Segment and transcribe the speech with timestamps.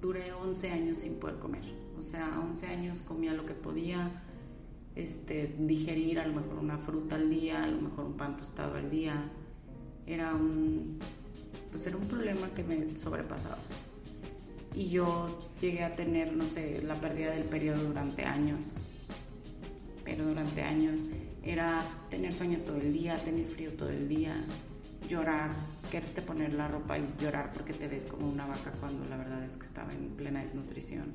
[0.00, 1.62] duré 11 años sin poder comer.
[1.98, 4.22] O sea, 11 años comía lo que podía
[4.94, 8.76] este, digerir, a lo mejor una fruta al día, a lo mejor un pan tostado
[8.76, 9.30] al día.
[10.06, 10.98] Era un,
[11.70, 13.58] pues era un problema que me sobrepasaba.
[14.74, 18.74] Y yo llegué a tener, no sé, la pérdida del periodo durante años.
[20.04, 21.06] Pero durante años
[21.42, 24.34] era tener sueño todo el día, tener frío todo el día,
[25.08, 25.50] llorar,
[25.88, 29.42] quererte poner la ropa y llorar porque te ves como una vaca cuando la verdad
[29.44, 31.14] es que estaba en plena desnutrición.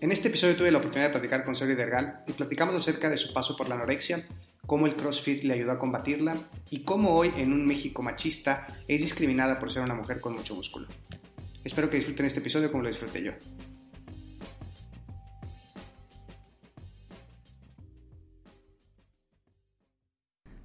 [0.00, 3.18] En este episodio tuve la oportunidad de platicar con Sori Dergal y platicamos acerca de
[3.18, 4.24] su paso por la anorexia,
[4.64, 6.36] cómo el CrossFit le ayudó a combatirla
[6.70, 10.54] y cómo hoy en un México machista es discriminada por ser una mujer con mucho
[10.54, 10.88] músculo.
[11.62, 13.32] Espero que disfruten este episodio como lo disfruté yo.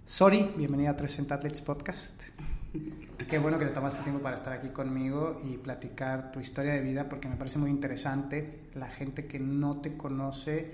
[0.06, 2.55] Sori, bienvenida a 360 Athletes Podcast.
[3.30, 6.82] Qué bueno que te tomaste tiempo para estar aquí conmigo y platicar tu historia de
[6.82, 8.62] vida porque me parece muy interesante.
[8.74, 10.72] La gente que no te conoce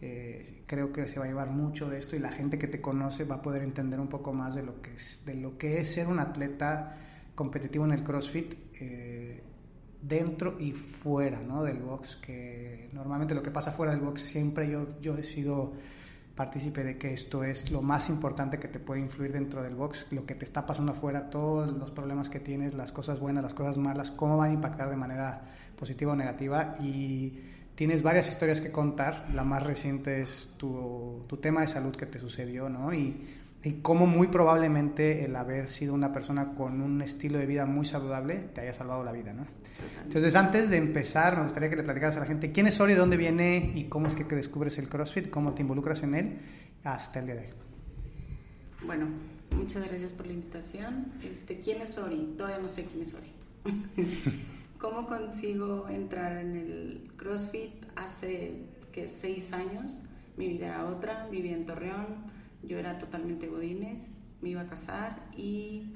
[0.00, 2.80] eh, creo que se va a llevar mucho de esto y la gente que te
[2.80, 5.78] conoce va a poder entender un poco más de lo que es, de lo que
[5.78, 6.96] es ser un atleta
[7.34, 9.42] competitivo en el CrossFit eh,
[10.00, 11.62] dentro y fuera ¿no?
[11.62, 15.74] del box, que normalmente lo que pasa fuera del box siempre yo, yo he sido
[16.40, 20.06] partícipe de que esto es lo más importante que te puede influir dentro del box,
[20.10, 23.52] lo que te está pasando afuera, todos los problemas que tienes, las cosas buenas, las
[23.52, 25.42] cosas malas, cómo van a impactar de manera
[25.78, 26.76] positiva o negativa.
[26.80, 27.40] Y
[27.74, 32.06] tienes varias historias que contar, la más reciente es tu, tu tema de salud que
[32.06, 32.94] te sucedió, ¿no?
[32.94, 33.22] Y
[33.62, 37.84] y cómo muy probablemente el haber sido una persona con un estilo de vida muy
[37.84, 39.46] saludable te haya salvado la vida, ¿no?
[40.02, 42.94] Entonces, antes de empezar, me gustaría que le platicaras a la gente quién es Ori,
[42.94, 46.38] de dónde viene y cómo es que descubres el CrossFit, cómo te involucras en él
[46.84, 47.52] hasta el día de hoy.
[48.86, 49.08] Bueno,
[49.54, 51.12] muchas gracias por la invitación.
[51.22, 52.34] Este, ¿Quién es Ori?
[52.38, 53.32] Todavía no sé quién es Ori.
[54.78, 57.84] ¿Cómo consigo entrar en el CrossFit?
[57.96, 58.54] Hace
[58.90, 60.00] que seis años,
[60.38, 65.28] mi vida era otra, vivía en Torreón yo era totalmente godines, me iba a casar
[65.36, 65.92] y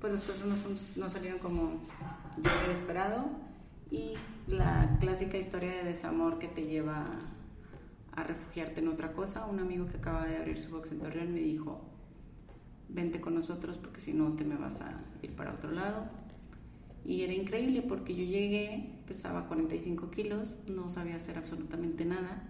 [0.00, 1.80] pues las cosas no, salieron como
[2.36, 3.26] yo hubiera esperado
[3.90, 4.14] y
[4.46, 7.06] la clásica historia de desamor que te lleva
[8.14, 9.46] a refugiarte en otra cosa.
[9.46, 11.80] Un amigo que acaba de abrir su box en Torreón me dijo,
[12.88, 16.06] vente con nosotros porque si no te me vas a ir para otro lado.
[17.04, 22.42] Y era increíble porque yo llegué, pesaba 45 kilos, no sabía hacer absolutamente nada,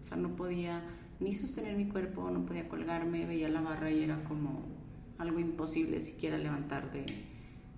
[0.00, 0.82] o sea, no podía
[1.20, 4.64] ni sostener mi cuerpo, no podía colgarme, veía la barra y era como
[5.18, 7.04] algo imposible siquiera levantar de,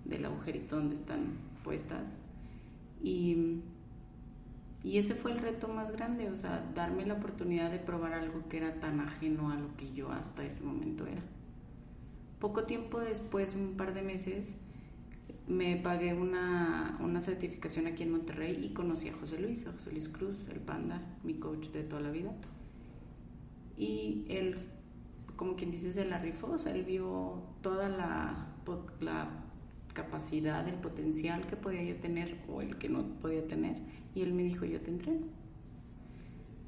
[0.05, 2.17] del agujerito donde están puestas.
[3.01, 3.59] Y,
[4.81, 8.47] y ese fue el reto más grande, o sea, darme la oportunidad de probar algo
[8.47, 11.21] que era tan ajeno a lo que yo hasta ese momento era.
[12.39, 14.55] Poco tiempo después, un par de meses,
[15.47, 19.91] me pagué una, una, certificación aquí en Monterrey y conocí a José Luis, a José
[19.91, 22.33] Luis Cruz, el panda, mi coach de toda la vida
[23.77, 24.55] y él,
[25.35, 28.47] como quien dice, se la rifó, o sea, él vio toda la,
[28.99, 29.29] la
[29.93, 33.77] capacidad, el potencial que podía yo tener o el que no podía tener
[34.15, 35.25] y él me dijo, yo te entreno.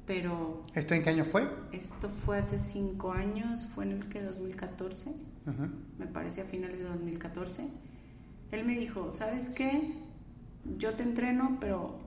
[0.06, 0.64] Pero...
[0.74, 1.48] ¿Esto en qué año fue?
[1.72, 5.12] Esto fue hace cinco años, fue en el que 2014,
[5.98, 7.68] me parece a finales de 2014.
[8.52, 9.92] Él me dijo, ¿sabes qué?
[10.78, 11.98] Yo te entreno, pero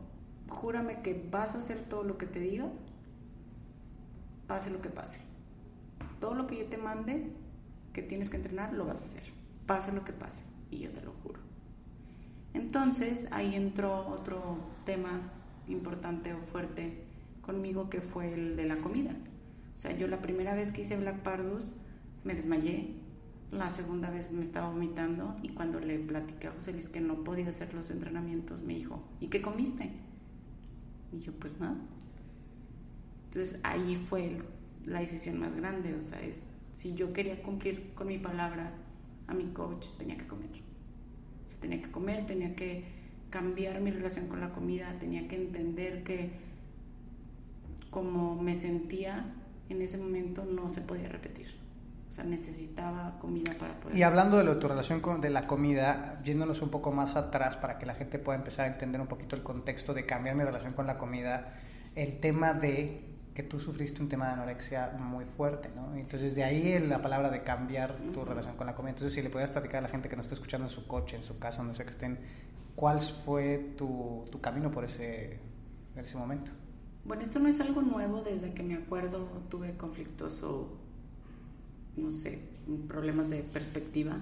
[0.47, 2.69] júrame que vas a hacer todo lo que te diga
[4.49, 5.21] pase lo que pase.
[6.19, 7.31] Todo lo que yo te mande
[7.93, 9.23] que tienes que entrenar, lo vas a hacer.
[9.67, 10.43] Pase lo que pase.
[10.71, 11.39] Y yo te lo juro.
[12.55, 15.21] Entonces ahí entró otro tema
[15.67, 17.03] importante o fuerte
[17.43, 19.11] conmigo que fue el de la comida.
[19.75, 21.75] O sea, yo la primera vez que hice Black Pardus
[22.23, 22.95] me desmayé,
[23.51, 27.23] la segunda vez me estaba vomitando y cuando le platiqué a José Luis que no
[27.23, 29.91] podía hacer los entrenamientos, me dijo, ¿y qué comiste?
[31.11, 31.77] Y yo, pues nada.
[33.29, 34.37] Entonces ahí fue
[34.85, 38.73] la decisión más grande, o sea, es si yo quería cumplir con mi palabra
[39.27, 40.49] a mi coach, tenía que comer.
[41.45, 42.85] O sea, tenía que comer, tenía que
[43.29, 46.31] cambiar mi relación con la comida, tenía que entender que
[47.91, 49.35] como me sentía
[49.69, 51.47] en ese momento no se podía repetir.
[52.07, 53.95] O sea, necesitaba comida para poder...
[53.95, 57.77] Y hablando de, tu relación con de la comida, yéndonos un poco más atrás para
[57.77, 60.73] que la gente pueda empezar a entender un poquito el contexto de cambiar mi relación
[60.73, 61.49] con la comida,
[61.93, 63.08] el tema de
[63.39, 65.95] que tú sufriste un tema de anorexia muy fuerte, ¿no?
[65.95, 68.89] Entonces de ahí la palabra de cambiar tu relación con la comida.
[68.89, 71.15] Entonces si le podías platicar a la gente que nos está escuchando en su coche,
[71.15, 72.19] en su casa, donde sea que estén,
[72.75, 75.39] ¿cuál fue tu, tu camino por ese,
[75.95, 76.51] ese momento?
[77.05, 80.77] Bueno, esto no es algo nuevo, desde que me acuerdo tuve conflictos o,
[81.95, 82.41] no sé,
[82.89, 84.17] problemas de perspectiva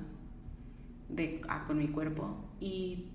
[1.09, 3.07] de, ah, con mi cuerpo y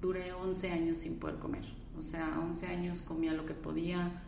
[0.00, 1.64] duré 11 años sin poder comer.
[1.98, 4.22] O sea, 11 años comía lo que podía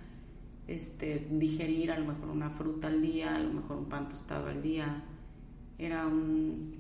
[0.67, 4.49] este, digerir, a lo mejor una fruta al día, a lo mejor un pan tostado
[4.49, 5.03] al día.
[5.79, 6.77] Era un,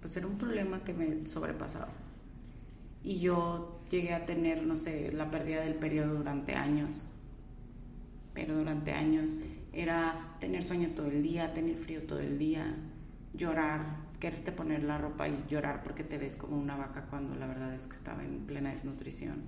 [0.00, 1.92] pues era un problema que me sobrepasaba.
[3.02, 7.06] Y yo llegué a tener, no sé, la pérdida del periodo durante años
[8.34, 9.36] pero durante años
[9.72, 12.74] era tener sueño todo el día, tener frío todo el día,
[13.32, 13.82] llorar,
[14.20, 17.72] quererte poner la ropa y llorar porque te ves como una vaca cuando la verdad
[17.72, 19.42] es que estaba en plena desnutrición.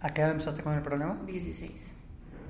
[0.00, 1.20] ¿A qué edad empezaste con el problema?
[1.26, 1.92] 16.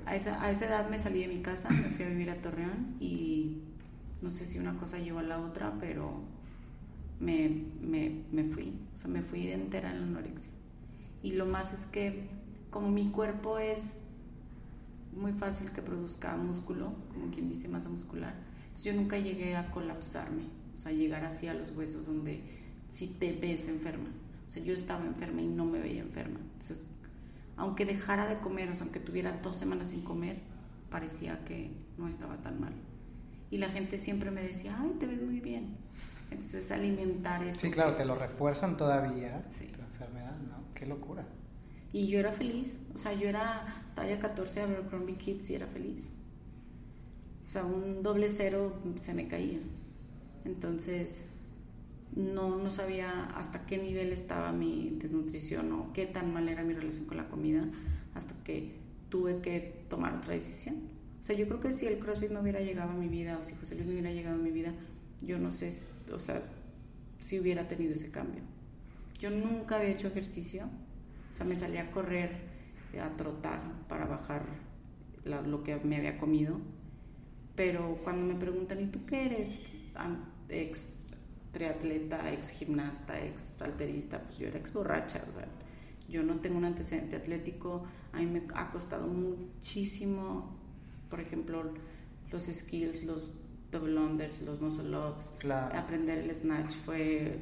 [0.05, 2.41] A esa, a esa edad me salí de mi casa, me fui a vivir a
[2.41, 3.61] Torreón y
[4.21, 6.21] no sé si una cosa llevó a la otra, pero
[7.19, 7.49] me,
[7.81, 10.51] me, me fui, o sea, me fui de entera en la anorexia.
[11.21, 12.27] Y lo más es que
[12.69, 13.97] como mi cuerpo es
[15.15, 18.33] muy fácil que produzca músculo, como quien dice masa muscular.
[18.63, 22.41] Entonces yo nunca llegué a colapsarme, o sea, llegar así a los huesos donde
[22.87, 24.09] si te ves enferma.
[24.45, 26.39] O sea, yo estaba enferma y no me veía enferma.
[26.39, 26.85] Entonces,
[27.63, 30.41] aunque dejara de comer, o sea, aunque tuviera dos semanas sin comer,
[30.89, 32.73] parecía que no estaba tan mal.
[33.49, 35.77] Y la gente siempre me decía, ay, te ves muy bien.
[36.29, 37.59] Entonces, alimentar eso.
[37.59, 40.73] Sí, claro, te lo refuerzan todavía, tu enfermedad, ¿no?
[40.75, 41.25] Qué locura.
[41.93, 42.79] Y yo era feliz.
[42.93, 43.65] O sea, yo era
[43.95, 46.09] talla 14 de Abercrombie Kids y era feliz.
[47.45, 49.59] O sea, un doble cero se me caía.
[50.43, 51.25] Entonces,
[52.15, 56.73] no, no sabía hasta qué nivel estaba mi desnutrición o qué tan mal era mi
[56.73, 57.65] relación con la comida
[58.13, 58.75] hasta que
[59.09, 60.75] tuve que tomar otra decisión.
[61.19, 63.43] O sea, yo creo que si el CrossFit no hubiera llegado a mi vida o
[63.43, 64.73] si José Luis no hubiera llegado a mi vida,
[65.21, 65.73] yo no sé,
[66.13, 66.43] o sea,
[67.21, 68.41] si hubiera tenido ese cambio.
[69.19, 70.67] Yo nunca había hecho ejercicio
[71.33, 72.29] o sea, me salía a correr,
[73.01, 74.45] a trotar para bajar
[75.25, 76.59] lo que me había comido.
[77.55, 79.61] Pero cuando me preguntan, ¿y tú qué eres?
[80.49, 80.91] Ex
[81.53, 85.47] triatleta, ex gimnasta, ex alterista, pues yo era ex borracha, o sea,
[86.09, 90.57] yo no tengo un antecedente atlético, a mí me ha costado muchísimo,
[91.09, 91.71] por ejemplo,
[92.31, 93.33] los skills, los
[93.71, 95.31] double unders, los muscle ups,
[95.73, 97.39] aprender el snatch fue,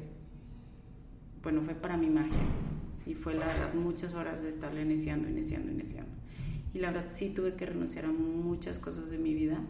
[1.42, 2.42] bueno, fue para mi magia.
[3.04, 6.12] Y fue la verdad muchas horas de estarle iniciando, iniciando, iniciando.
[6.72, 9.60] Y la verdad sí tuve que renunciar a muchas cosas de mi vida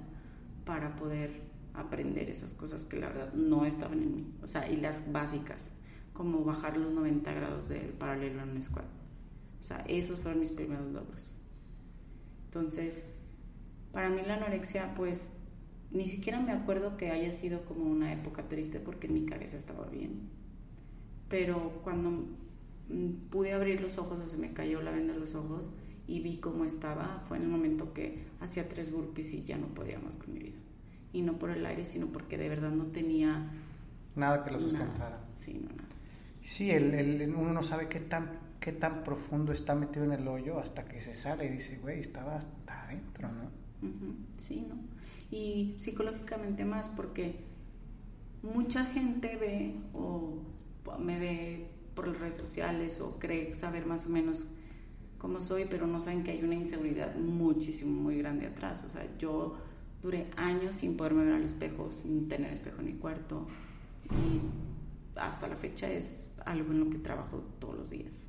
[0.67, 4.35] para poder aprender esas cosas que la verdad no estaban en mí.
[4.43, 5.73] O sea, y las básicas,
[6.13, 8.87] como bajar los 90 grados del paralelo en un squat.
[9.61, 11.35] O sea, esos fueron mis primeros logros.
[12.47, 13.05] Entonces,
[13.93, 15.31] para mí la anorexia, pues,
[15.91, 19.87] ni siquiera me acuerdo que haya sido como una época triste porque mi cabeza estaba
[19.87, 20.31] bien.
[21.29, 22.27] Pero cuando
[22.93, 25.71] Mm, pude abrir los ojos o se me cayó la venda de los ojos
[26.07, 29.69] y vi cómo estaba, fue en el momento que hacía tres burpees y ya no
[29.69, 30.59] podía más con mi vida.
[31.12, 33.50] Y no por el aire, sino porque de verdad no tenía...
[34.17, 35.25] Nada que lo sustentara.
[35.37, 35.88] Sí, no, nada.
[36.41, 38.31] Sí, el, el, uno no sabe qué tan,
[38.61, 42.00] qué tan profundo está metido en el hoyo hasta que se sale y dice, güey,
[42.00, 43.62] estaba hasta adentro, ¿no?
[44.38, 44.76] Sí, ¿no?
[45.31, 47.37] Y psicológicamente más porque
[48.42, 50.38] mucha gente ve o
[50.99, 54.49] me ve por las redes sociales o cree saber más o menos
[55.19, 58.85] cómo soy, pero no saben que hay una inseguridad muchísimo, muy grande atrás.
[58.85, 59.57] O sea, yo
[60.02, 63.47] duré años sin poderme ver al espejo, sin tener espejo en mi cuarto
[64.11, 68.28] y hasta la fecha es algo en lo que trabajo todos los días.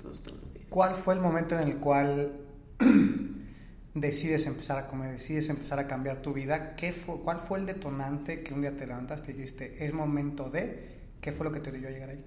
[0.00, 0.66] Todos, todos los días.
[0.70, 2.40] ¿Cuál fue el momento en el cual
[3.94, 6.74] decides empezar a comer, decides empezar a cambiar tu vida?
[6.74, 10.50] ¿Qué fue, ¿Cuál fue el detonante que un día te levantaste y dijiste, es momento
[10.50, 12.24] de, qué fue lo que te dio a llegar ahí?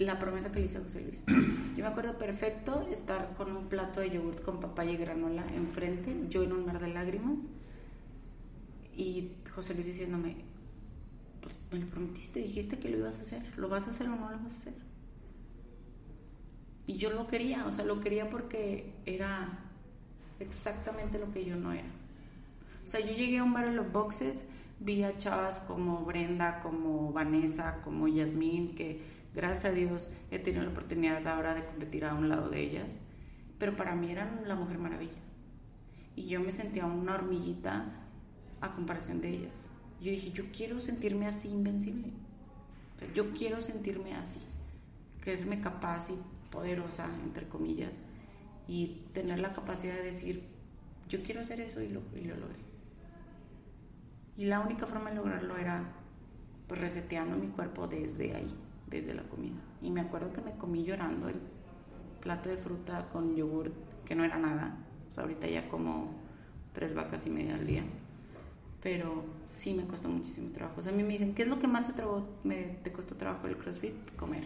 [0.00, 1.24] la promesa que le hice a José Luis.
[1.76, 6.16] Yo me acuerdo perfecto estar con un plato de yogurt con papaya y granola enfrente,
[6.28, 7.40] yo en un mar de lágrimas,
[8.96, 10.36] y José Luis diciéndome,
[11.40, 14.16] pues me lo prometiste, dijiste que lo ibas a hacer, ¿lo vas a hacer o
[14.16, 14.74] no lo vas a hacer?
[16.86, 19.60] Y yo lo quería, o sea, lo quería porque era
[20.40, 21.90] exactamente lo que yo no era.
[22.84, 24.44] O sea, yo llegué a un bar en los boxes,
[24.80, 30.64] vi a chavas como Brenda, como Vanessa, como Yasmín, que Gracias a Dios he tenido
[30.64, 32.98] la oportunidad ahora de competir a un lado de ellas,
[33.58, 35.20] pero para mí eran la mujer maravilla.
[36.16, 38.08] Y yo me sentía una hormiguita
[38.60, 39.66] a comparación de ellas.
[40.00, 42.12] yo dije, yo quiero sentirme así invencible.
[43.14, 44.40] yo quiero sentirme así,
[45.20, 46.18] creerme capaz y
[46.50, 47.92] poderosa, entre comillas,
[48.68, 50.44] y tener la capacidad de decir,
[51.08, 52.58] yo quiero hacer eso y lo, y lo logré.
[54.36, 55.92] Y la única forma de lograrlo era
[56.66, 58.54] pues reseteando mi cuerpo desde ahí,
[58.86, 59.60] desde la comida.
[59.82, 61.40] Y me acuerdo que me comí llorando el
[62.20, 63.72] plato de fruta con yogur,
[64.04, 64.78] que no era nada.
[65.08, 66.14] O sea, ahorita ya como
[66.72, 67.82] tres vacas y media al día.
[68.82, 70.80] Pero sí me costó muchísimo trabajo.
[70.80, 72.02] O sea, a mí me dicen, ¿qué es lo que más te,
[72.44, 74.14] me, te costó trabajo el CrossFit?
[74.16, 74.44] Comer.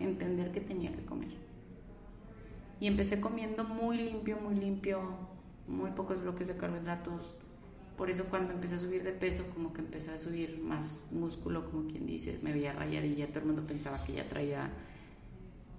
[0.00, 1.30] Entender que tenía que comer.
[2.80, 5.00] Y empecé comiendo muy limpio, muy limpio,
[5.68, 7.36] muy pocos bloques de carbohidratos.
[7.96, 11.70] Por eso cuando empecé a subir de peso, como que empecé a subir más músculo,
[11.70, 14.70] como quien dice, me veía rayadilla, todo el mundo pensaba que ya traía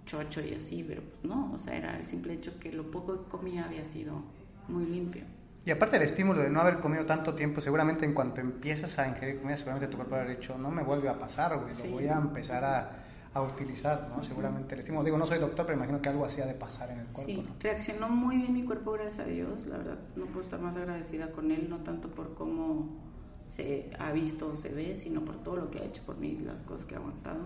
[0.05, 3.23] chocho y así, pero pues no, o sea, era el simple hecho que lo poco
[3.23, 4.23] que comía había sido
[4.67, 5.23] muy limpio.
[5.65, 9.07] Y aparte el estímulo de no haber comido tanto tiempo, seguramente en cuanto empiezas a
[9.07, 12.07] ingerir comida, seguramente tu cuerpo habrá dicho, no me vuelve a pasar, güey, lo voy
[12.07, 12.91] a empezar a,
[13.33, 14.21] a utilizar, ¿no?
[14.21, 15.03] Seguramente el estímulo.
[15.05, 17.31] Digo, no soy doctor, pero imagino que algo así ha de pasar en el cuerpo,
[17.31, 19.65] Sí, reaccionó muy bien mi cuerpo, gracias a Dios.
[19.65, 23.01] La verdad, no puedo estar más agradecida con él, no tanto por cómo
[23.45, 26.37] se ha visto o se ve, sino por todo lo que ha hecho por mí,
[26.39, 27.45] las cosas que ha aguantado.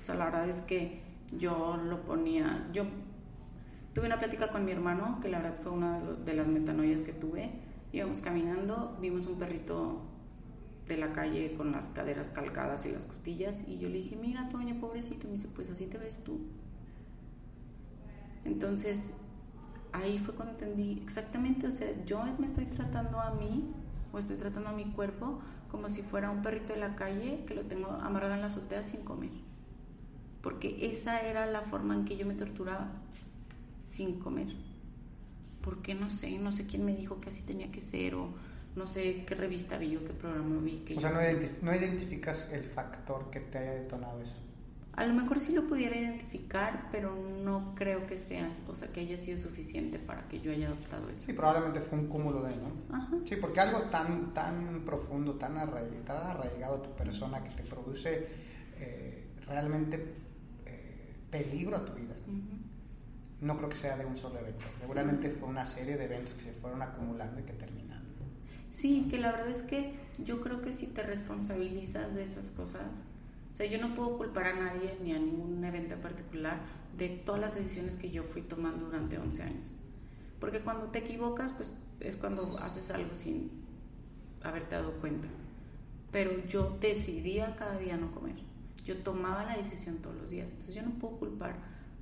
[0.00, 1.02] O sea, la verdad es que
[1.36, 2.84] yo lo ponía, yo
[3.96, 7.14] tuve una plática con mi hermano, que la verdad fue una de, las metanoias que
[7.14, 7.50] tuve.
[7.94, 10.02] Íbamos caminando, vimos un perrito
[10.86, 14.50] de la calle con las caderas calcadas y las costillas, y yo le dije, mira,
[14.50, 16.40] Toño, pobrecito, y me dice, pues así te ves tú.
[18.44, 19.14] Entonces,
[19.92, 23.64] ahí fue cuando entendí exactamente, o sea, yo me estoy tratando a mí,
[24.12, 27.54] o estoy tratando a mi cuerpo, como si fuera un perrito de la calle que
[27.54, 29.30] lo tengo amarrado en la azotea sin comer
[30.46, 32.86] porque esa era la forma en que yo me torturaba,
[33.88, 34.48] sin comer.
[35.62, 38.28] Porque no sé, no sé quién me dijo que así tenía que ser o
[38.76, 40.78] no sé qué revista vi o qué programa vi.
[40.80, 44.36] Que o sea, no, identificas el factor que te haya detonado eso.
[44.92, 47.14] A lo mejor sí lo pudiera identificar, pero
[47.44, 51.10] no creo que sea, o sea, que haya sido suficiente para que yo haya adoptado
[51.10, 51.22] eso.
[51.22, 52.96] Sí, probablemente fue un cúmulo de, ¿no?
[52.96, 57.50] Ajá, sí, porque algo tan, tan profundo, tan arraigado, tan arraigado a tu persona que
[57.50, 58.26] te produce
[58.78, 60.26] eh, realmente
[61.30, 62.14] peligro a tu vida.
[63.40, 64.64] No creo que sea de un solo evento.
[64.80, 67.86] Seguramente fue una serie de eventos que se fueron acumulando y que terminan.
[68.70, 72.90] Sí, que la verdad es que yo creo que si te responsabilizas de esas cosas,
[73.50, 76.60] o sea, yo no puedo culpar a nadie ni a ningún evento en particular
[76.96, 79.76] de todas las decisiones que yo fui tomando durante 11 años.
[80.40, 83.50] Porque cuando te equivocas, pues es cuando haces algo sin
[84.42, 85.28] haberte dado cuenta.
[86.12, 88.36] Pero yo decidía cada día no comer.
[88.84, 90.50] Yo tomaba la decisión todos los días.
[90.50, 91.56] Entonces yo no puedo culpar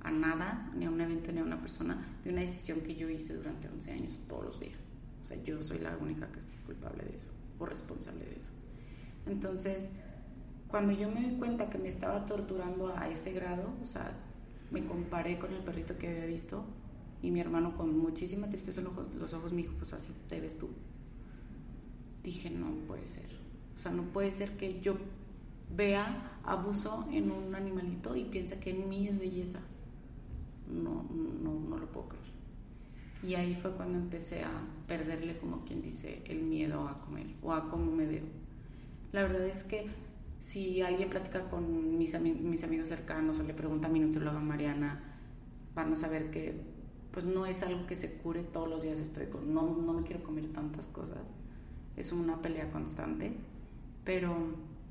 [0.05, 3.09] a nada, ni a un evento, ni a una persona, de una decisión que yo
[3.09, 4.91] hice durante 11 años, todos los días.
[5.19, 8.51] O sea, yo soy la única que es culpable de eso, o responsable de eso.
[9.25, 9.89] Entonces,
[10.67, 14.15] cuando yo me di cuenta que me estaba torturando a ese grado, o sea,
[14.69, 16.63] me comparé con el perrito que había visto
[17.23, 20.59] y mi hermano con muchísima tristeza en los ojos me dijo, pues así te ves
[20.59, 20.69] tú.
[22.21, 23.29] Dije, no puede ser.
[23.75, 24.97] O sea, no puede ser que yo
[25.75, 29.61] vea abuso en un animalito y piensa que en mí es belleza.
[30.71, 32.25] No, no, no lo puedo creer.
[33.23, 34.51] Y ahí fue cuando empecé a
[34.87, 38.23] perderle, como quien dice, el miedo a comer o a cómo me veo.
[39.11, 39.87] La verdad es que
[40.39, 45.01] si alguien platica con mis, mis amigos cercanos o le pregunta a mi nutrióloga Mariana,
[45.73, 46.75] van a saber que
[47.11, 50.03] pues no es algo que se cure todos los días estoy con, no, no me
[50.03, 51.33] quiero comer tantas cosas.
[51.95, 53.31] Es una pelea constante,
[54.03, 54.35] pero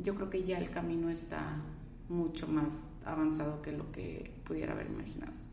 [0.01, 1.59] yo creo que ya el camino está
[2.09, 5.44] mucho más avanzado que lo que pudiera haber imaginado.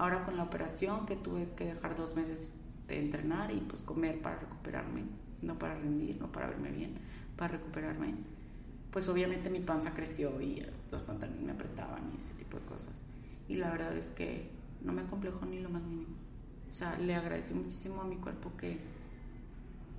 [0.00, 2.54] Ahora con la operación que tuve que dejar dos meses
[2.88, 5.02] de entrenar y pues comer para recuperarme,
[5.42, 6.94] no para rendir, no para verme bien,
[7.36, 8.14] para recuperarme,
[8.90, 13.02] pues obviamente mi panza creció y los pantalones me apretaban y ese tipo de cosas.
[13.46, 14.48] Y la verdad es que
[14.80, 16.16] no me complejo ni lo más mínimo.
[16.70, 18.78] O sea, le agradecí muchísimo a mi cuerpo que,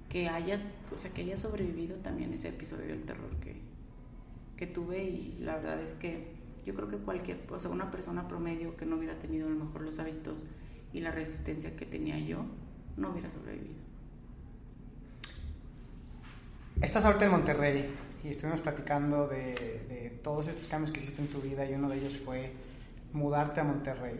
[0.09, 0.59] que haya,
[0.91, 3.61] o sea, que haya sobrevivido también ese episodio del terror que,
[4.57, 8.27] que tuve y la verdad es que yo creo que cualquier, o sea, una persona
[8.27, 10.45] promedio que no hubiera tenido a lo mejor los hábitos
[10.93, 12.45] y la resistencia que tenía yo,
[12.97, 13.79] no hubiera sobrevivido.
[16.81, 21.27] Estás ahorita en Monterrey y estuvimos platicando de, de, todos estos cambios que hiciste en
[21.27, 22.51] tu vida y uno de ellos fue
[23.13, 24.19] mudarte a Monterrey.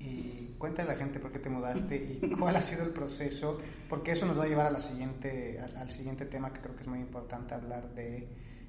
[0.00, 3.60] Y cuéntale a la gente por qué te mudaste y cuál ha sido el proceso,
[3.88, 6.74] porque eso nos va a llevar a la siguiente, al, al siguiente tema que creo
[6.74, 8.28] que es muy importante hablar de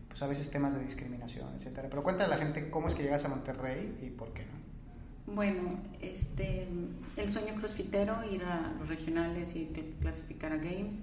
[0.10, 1.88] pues a veces temas de discriminación, etcétera.
[1.90, 5.34] Pero cuéntale a la gente cómo es que llegas a Monterrey y por qué no.
[5.34, 6.68] Bueno, este,
[7.16, 9.68] el sueño crossfitero, ir a los regionales y
[10.02, 11.02] clasificar a Games.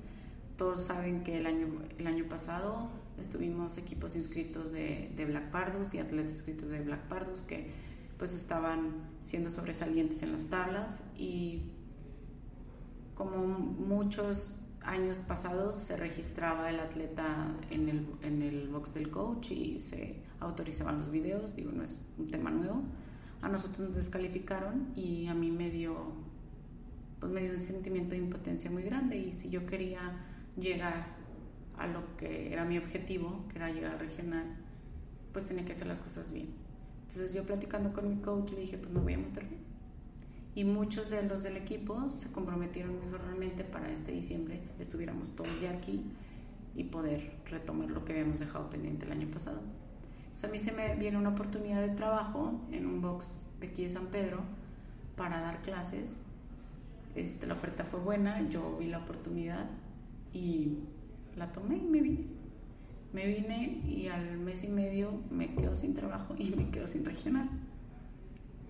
[0.57, 2.89] Todos saben que el año, el año pasado
[3.21, 7.71] estuvimos equipos inscritos de, de Black Pardus y atletas inscritos de Black Pardus que
[8.19, 11.71] pues estaban siendo sobresalientes en las tablas y
[13.15, 19.51] como muchos años pasados se registraba el atleta en el, en el box del coach
[19.51, 22.83] y se autorizaban los videos, digo, no es un tema nuevo.
[23.43, 26.13] A nosotros nos descalificaron y a mí me dio,
[27.21, 30.25] pues me dio un sentimiento de impotencia muy grande y si yo quería
[30.57, 31.17] llegar
[31.77, 34.57] a lo que era mi objetivo, que era llegar al regional,
[35.33, 36.49] pues tenía que hacer las cosas bien.
[37.03, 39.66] Entonces yo platicando con mi coach le dije, pues me voy a Monterrey
[40.57, 45.51] y muchos de los del equipo se comprometieron muy formalmente para este diciembre estuviéramos todos
[45.61, 46.03] ya aquí
[46.75, 49.61] y poder retomar lo que habíamos dejado pendiente el año pasado.
[50.25, 53.83] Entonces a mí se me viene una oportunidad de trabajo en un box de aquí
[53.83, 54.41] de San Pedro
[55.15, 56.21] para dar clases.
[57.15, 59.67] Este, la oferta fue buena, yo vi la oportunidad
[60.33, 60.79] y
[61.37, 62.25] la tomé y me vine.
[63.13, 67.05] Me vine y al mes y medio me quedo sin trabajo y me quedo sin
[67.05, 67.49] regional.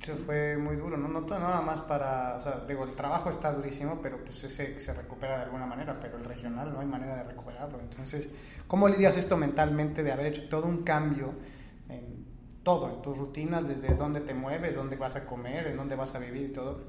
[0.00, 1.08] Eso fue muy duro, ¿no?
[1.08, 4.92] No nada más para, o sea, digo, el trabajo está durísimo, pero pues ese se
[4.92, 7.80] recupera de alguna manera, pero el regional no hay manera de recuperarlo.
[7.80, 8.28] Entonces,
[8.68, 11.34] ¿cómo lidias esto mentalmente de haber hecho todo un cambio
[11.88, 12.24] en
[12.62, 16.14] todo, en tus rutinas, desde dónde te mueves, dónde vas a comer, en dónde vas
[16.14, 16.80] a vivir y todo?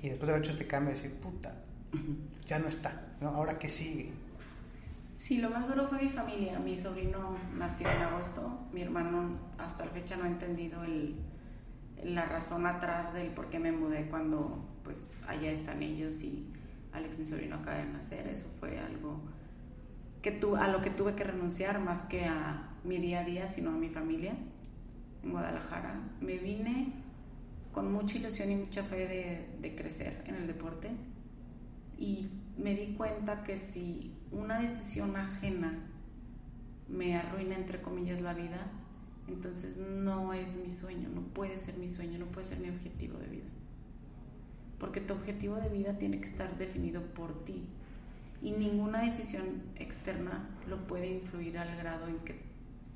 [0.00, 1.54] Y después de haber hecho este cambio, decir, puta,
[2.46, 3.28] ya no está, ¿no?
[3.28, 4.12] ¿Ahora qué sigue?
[5.14, 6.58] Sí, lo más duro fue mi familia.
[6.58, 11.16] Mi sobrino nació en agosto, mi hermano hasta la fecha no ha entendido el
[12.04, 16.46] la razón atrás del por qué me mudé cuando pues allá están ellos y
[16.92, 19.20] Alex mi sobrino acaba de nacer, eso fue algo
[20.20, 23.46] que tu, a lo que tuve que renunciar más que a mi día a día,
[23.46, 24.36] sino a mi familia
[25.22, 26.00] en Guadalajara.
[26.20, 26.92] Me vine
[27.72, 30.90] con mucha ilusión y mucha fe de, de crecer en el deporte
[31.98, 35.78] y me di cuenta que si una decisión ajena
[36.88, 38.70] me arruina entre comillas la vida,
[39.28, 43.18] entonces no es mi sueño, no puede ser mi sueño, no puede ser mi objetivo
[43.18, 43.48] de vida.
[44.78, 47.64] Porque tu objetivo de vida tiene que estar definido por ti
[48.42, 52.40] y ninguna decisión externa lo puede influir al grado en que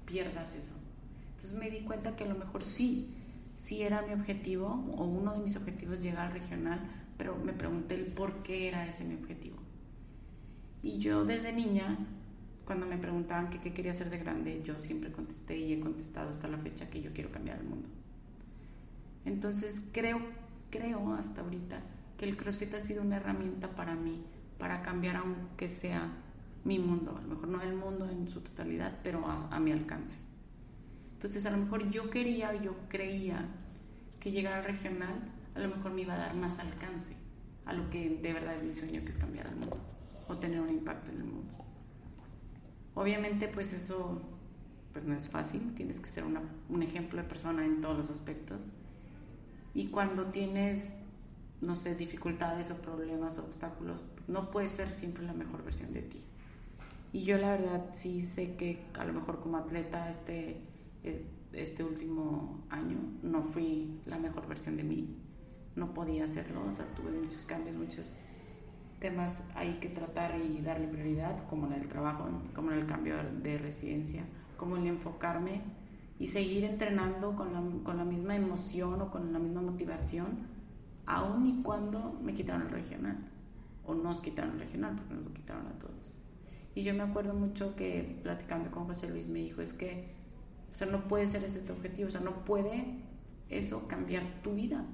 [0.05, 0.75] pierdas eso.
[1.31, 3.15] Entonces me di cuenta que a lo mejor sí,
[3.55, 6.81] sí era mi objetivo o uno de mis objetivos llegar al regional,
[7.17, 9.57] pero me pregunté el por qué era ese mi objetivo.
[10.83, 11.99] Y yo desde niña
[12.67, 16.49] cuando me preguntaban qué quería hacer de grande, yo siempre contesté y he contestado hasta
[16.49, 17.89] la fecha que yo quiero cambiar el mundo.
[19.25, 20.21] Entonces creo,
[20.71, 21.81] creo hasta ahorita
[22.19, 24.25] que el CrossFit ha sido una herramienta para mí,
[24.59, 26.13] para cambiar aunque sea
[26.65, 29.71] mi mundo, a lo mejor no el mundo en su totalidad, pero a, a mi
[29.71, 30.19] alcance.
[31.13, 33.47] Entonces a lo mejor yo quería, yo creía
[34.19, 37.17] que llegar al regional a lo mejor me iba a dar más alcance
[37.65, 39.81] a lo que de verdad es mi sueño, que es cambiar el mundo
[40.29, 41.55] o tener un impacto en el mundo.
[42.97, 44.21] Obviamente, pues eso
[44.93, 48.71] pues no es fácil, tienes que ser un ejemplo de persona en todos los aspectos.
[49.75, 50.95] Y cuando tienes,
[51.61, 55.93] no sé, dificultades o problemas o obstáculos, pues no puedes ser siempre la mejor versión
[55.93, 56.25] de ti.
[57.13, 60.63] Y yo la verdad sí sé que a lo mejor como atleta este,
[61.05, 65.15] eh, este último año no fui la mejor versión de mí,
[65.75, 68.17] no podía hacerlo, o sea, tuve muchos cambios, muchos
[69.01, 73.17] temas hay que tratar y darle prioridad, como en el trabajo, como en el cambio
[73.43, 74.25] de residencia,
[74.57, 75.63] como el enfocarme
[76.19, 80.47] y seguir entrenando con la, con la misma emoción o con la misma motivación,
[81.05, 83.19] aun y cuando me quitaron el regional,
[83.85, 86.15] o nos quitaron el regional, porque nos lo quitaron a todos.
[86.75, 90.09] Y yo me acuerdo mucho que platicando con José Luis me dijo, es que,
[90.73, 92.99] o sea, no puede ser ese tu objetivo, o sea, no puede
[93.49, 94.85] eso cambiar tu vida.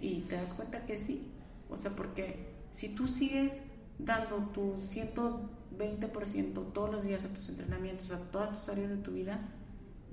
[0.00, 1.30] Y te das cuenta que sí,
[1.74, 3.64] o sea, porque si tú sigues
[3.98, 9.10] dando tu 120% todos los días a tus entrenamientos, a todas tus áreas de tu
[9.10, 9.40] vida,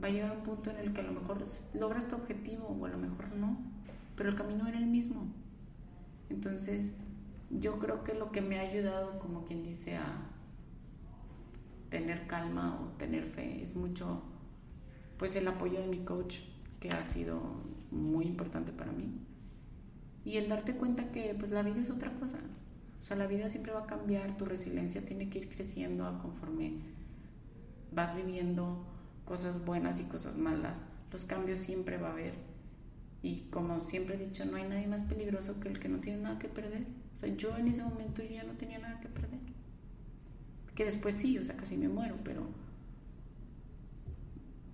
[0.03, 1.43] va a llegar un punto en el que a lo mejor
[1.75, 3.59] logras tu objetivo o a lo mejor no,
[4.15, 5.27] pero el camino era el mismo.
[6.29, 6.93] Entonces,
[7.51, 10.29] yo creo que lo que me ha ayudado, como quien dice, a
[11.89, 14.23] tener calma o tener fe es mucho,
[15.19, 16.37] pues el apoyo de mi coach,
[16.79, 17.39] que ha sido
[17.91, 19.27] muy importante para mí
[20.23, 22.37] y el darte cuenta que pues la vida es otra cosa.
[22.99, 26.73] O sea, la vida siempre va a cambiar, tu resiliencia tiene que ir creciendo conforme
[27.91, 28.85] vas viviendo
[29.25, 30.85] cosas buenas y cosas malas.
[31.11, 32.35] Los cambios siempre va a haber.
[33.23, 36.21] Y como siempre he dicho, no hay nadie más peligroso que el que no tiene
[36.21, 36.85] nada que perder.
[37.13, 39.39] O sea, yo en ese momento ya no tenía nada que perder.
[40.75, 42.47] Que después sí, o sea, casi me muero, pero...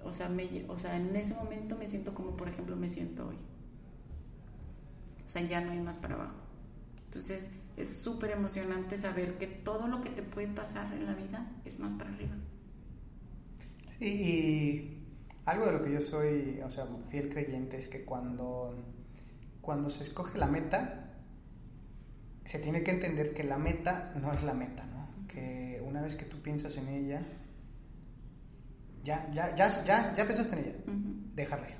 [0.03, 3.27] O sea, me, o sea, en ese momento me siento como, por ejemplo, me siento
[3.27, 3.37] hoy.
[5.27, 6.37] O sea, ya no hay más para abajo.
[7.05, 11.51] Entonces es súper emocionante saber que todo lo que te puede pasar en la vida
[11.65, 12.35] es más para arriba.
[13.99, 14.97] y
[15.45, 18.75] algo de lo que yo soy, o sea, fiel creyente es que cuando,
[19.61, 21.13] cuando se escoge la meta,
[22.43, 25.27] se tiene que entender que la meta no es la meta, ¿no?
[25.27, 27.21] Que una vez que tú piensas en ella,
[29.03, 30.75] ya, ya, ya, ya, ya pensaste en ella,
[31.35, 31.76] déjala ir.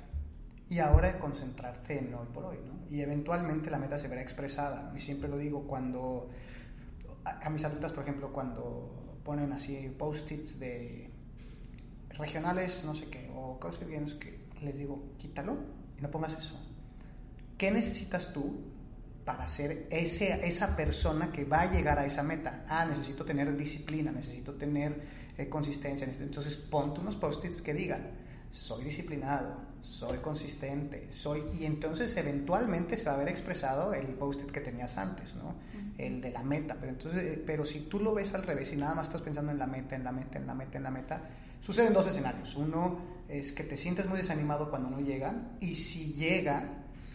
[0.70, 2.78] Y ahora concentrarte en hoy por hoy, ¿no?
[2.90, 6.30] Y eventualmente la meta se verá expresada, Y siempre lo digo cuando,
[7.24, 11.10] a, mis atletas, por ejemplo, cuando ponen así post-its de
[12.10, 15.56] regionales, no sé qué, o CrossFit Games, que les digo, quítalo
[15.98, 16.58] y no pongas eso.
[17.56, 18.60] ¿Qué necesitas tú
[19.24, 22.64] para ser ese, esa persona que va a llegar a esa meta?
[22.68, 25.02] Ah, necesito tener disciplina, necesito tener
[25.36, 26.06] eh, consistencia.
[26.06, 28.10] Entonces ponte unos post-its que digan,
[28.50, 31.44] soy disciplinado, soy consistente, soy...
[31.58, 35.54] Y entonces eventualmente se va a ver expresado el post-it que tenías antes, ¿no?
[35.96, 36.76] El de la meta.
[36.78, 39.52] Pero, entonces, eh, pero si tú lo ves al revés y nada más estás pensando
[39.52, 41.22] en la meta, en la meta, en la meta, en la meta,
[41.60, 42.54] suceden dos escenarios.
[42.56, 46.62] Uno es que te sientes muy desanimado cuando no llega y si llega,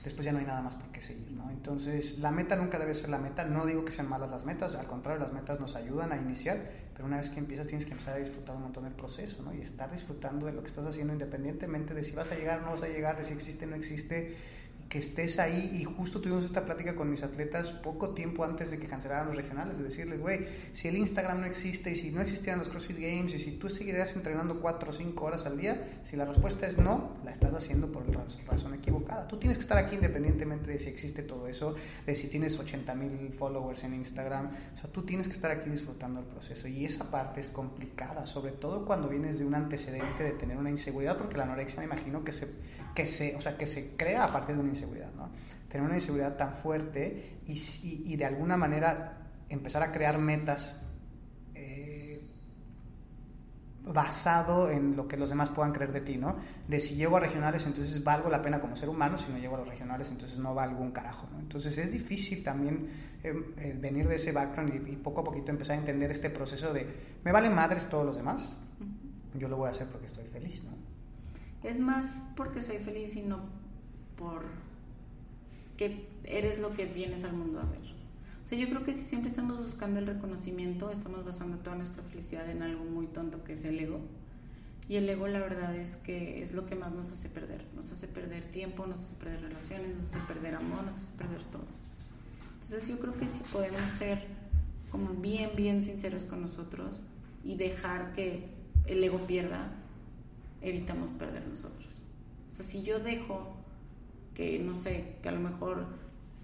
[0.03, 1.49] después ya no hay nada más por qué seguir, ¿no?
[1.49, 3.45] Entonces, la meta nunca debe ser la meta.
[3.45, 6.82] No digo que sean malas las metas, al contrario, las metas nos ayudan a iniciar,
[6.93, 9.53] pero una vez que empiezas tienes que empezar a disfrutar un montón del proceso, ¿no?
[9.53, 12.61] Y estar disfrutando de lo que estás haciendo independientemente de si vas a llegar o
[12.61, 14.35] no vas a llegar, de si existe o no existe,
[14.93, 18.77] que estés ahí y justo tuvimos esta plática con mis atletas poco tiempo antes de
[18.77, 22.21] que cancelaran los regionales, de decirles, güey, si el Instagram no existe y si no
[22.21, 25.99] existieran los CrossFit Games y si tú seguirías entrenando 4 o 5 horas al día,
[26.03, 29.27] si la respuesta es no, la estás haciendo por la razón equivocada.
[29.27, 31.73] Tú tienes que estar aquí independientemente de si existe todo eso,
[32.05, 35.71] de si tienes 80 mil followers en Instagram, o sea, tú tienes que estar aquí
[35.71, 40.23] disfrutando el proceso y esa parte es complicada, sobre todo cuando vienes de un antecedente
[40.23, 42.47] de tener una inseguridad, porque la anorexia me imagino que se,
[42.93, 44.82] que se, o sea, que se crea a partir de una inseguridad
[45.15, 45.29] ¿no?
[45.67, 49.17] Tener una inseguridad tan fuerte y, y, de alguna manera
[49.49, 50.75] empezar a crear metas
[51.55, 52.21] eh,
[53.85, 56.37] basado en lo que los demás puedan creer de ti, ¿no?
[56.67, 59.55] De si llego a regionales, entonces valgo la pena como ser humano, si no llego
[59.55, 61.39] a los regionales, entonces no valgo un carajo, ¿no?
[61.39, 62.87] Entonces es difícil también
[63.23, 66.29] eh, eh, venir de ese background y, y, poco a poquito empezar a entender este
[66.29, 66.87] proceso de,
[67.23, 68.55] me valen madres todos los demás,
[69.35, 70.71] yo lo voy a hacer porque estoy feliz, ¿no?
[71.67, 73.39] Es más porque soy feliz y no
[74.17, 74.43] por
[75.83, 77.79] que eres lo que vienes al mundo a hacer.
[78.43, 82.03] O sea, yo creo que si siempre estamos buscando el reconocimiento, estamos basando toda nuestra
[82.03, 83.99] felicidad en algo muy tonto que es el ego.
[84.89, 87.65] Y el ego la verdad es que es lo que más nos hace perder.
[87.75, 91.43] Nos hace perder tiempo, nos hace perder relaciones, nos hace perder amor, nos hace perder
[91.43, 91.65] todo.
[92.61, 94.25] Entonces yo creo que si podemos ser
[94.89, 97.01] como bien, bien sinceros con nosotros
[97.43, 98.47] y dejar que
[98.87, 99.71] el ego pierda,
[100.61, 102.03] evitamos perder nosotros.
[102.49, 103.62] O sea, si yo dejo
[104.33, 105.87] que no sé, que a lo mejor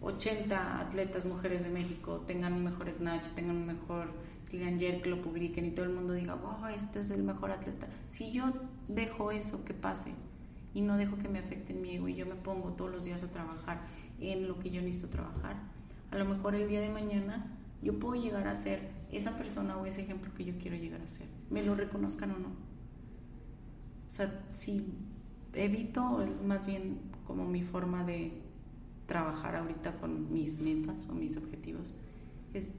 [0.02, 4.12] 80 atletas mujeres de México tengan un mejor snatch, tengan un mejor
[4.50, 7.52] clean jerk, que lo publiquen y todo el mundo diga, wow, este es el mejor
[7.52, 7.88] atleta.
[8.10, 8.52] Si yo
[8.88, 10.12] dejo eso que pase
[10.74, 13.24] y no dejo que me afecte mi ego y yo me pongo todos los días
[13.24, 13.82] a trabajar
[14.20, 15.58] en lo que yo necesito trabajar,
[16.12, 19.86] a lo mejor el día de mañana yo puedo llegar a ser esa persona o
[19.86, 22.50] ese ejemplo que yo quiero llegar a ser, me lo reconozcan o no.
[22.50, 24.86] O sea, si
[25.54, 27.00] evito, más bien
[27.30, 28.32] como mi forma de
[29.06, 31.94] trabajar ahorita con mis metas o mis objetivos,
[32.56, 32.74] es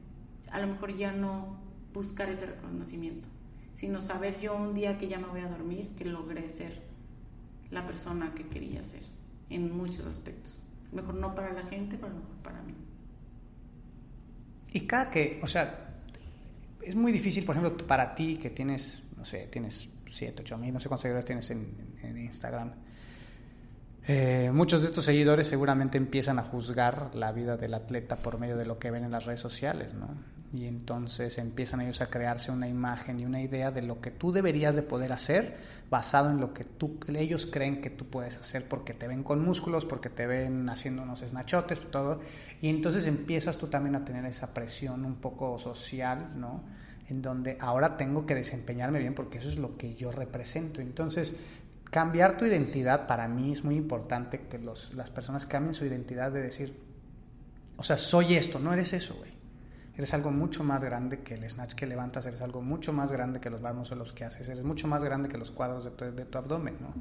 [0.51, 1.57] a lo mejor ya no
[1.95, 3.29] buscar ese reconocimiento,
[3.75, 6.83] sino saber yo un día que ya me voy a dormir que logré ser
[7.71, 9.05] la persona que quería ser
[9.51, 10.65] en muchos aspectos.
[10.91, 12.75] mejor no para la gente, pero mejor para mí.
[14.73, 15.95] Y cada que, o sea,
[16.83, 20.75] es muy difícil, por ejemplo, para ti que tienes, no sé, tienes 7, 8 mil,
[20.75, 22.90] no sé cuántos seguidores tienes en, en Instagram
[24.07, 28.57] eh, muchos de estos seguidores seguramente empiezan a juzgar la vida del atleta por medio
[28.57, 30.09] de lo que ven en las redes sociales, ¿no?
[30.53, 34.33] Y entonces empiezan ellos a crearse una imagen y una idea de lo que tú
[34.33, 35.59] deberías de poder hacer
[35.89, 39.45] basado en lo que tú, ellos creen que tú puedes hacer porque te ven con
[39.45, 42.21] músculos, porque te ven haciendo unos snachotes, todo.
[42.61, 46.65] Y entonces empiezas tú también a tener esa presión un poco social, ¿no?
[47.09, 50.81] En donde ahora tengo que desempeñarme bien porque eso es lo que yo represento.
[50.81, 51.37] Entonces
[51.91, 56.31] cambiar tu identidad para mí es muy importante que los, las personas cambien su identidad
[56.31, 56.81] de decir,
[57.77, 59.31] o sea, soy esto, no eres eso, güey.
[59.97, 63.41] Eres algo mucho más grande que el snatch que levantas, eres algo mucho más grande
[63.41, 66.05] que los o los que haces, eres mucho más grande que los cuadros de tu,
[66.05, 66.95] de tu abdomen, ¿no?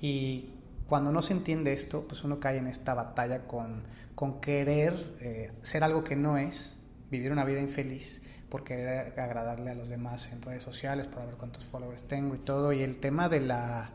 [0.00, 0.50] Y
[0.86, 3.82] cuando no se entiende esto, pues uno cae en esta batalla con,
[4.14, 6.78] con querer eh, ser algo que no es,
[7.10, 11.36] vivir una vida infeliz por querer agradarle a los demás en redes sociales, por ver
[11.36, 12.72] cuántos followers tengo y todo.
[12.72, 13.90] Y el tema de la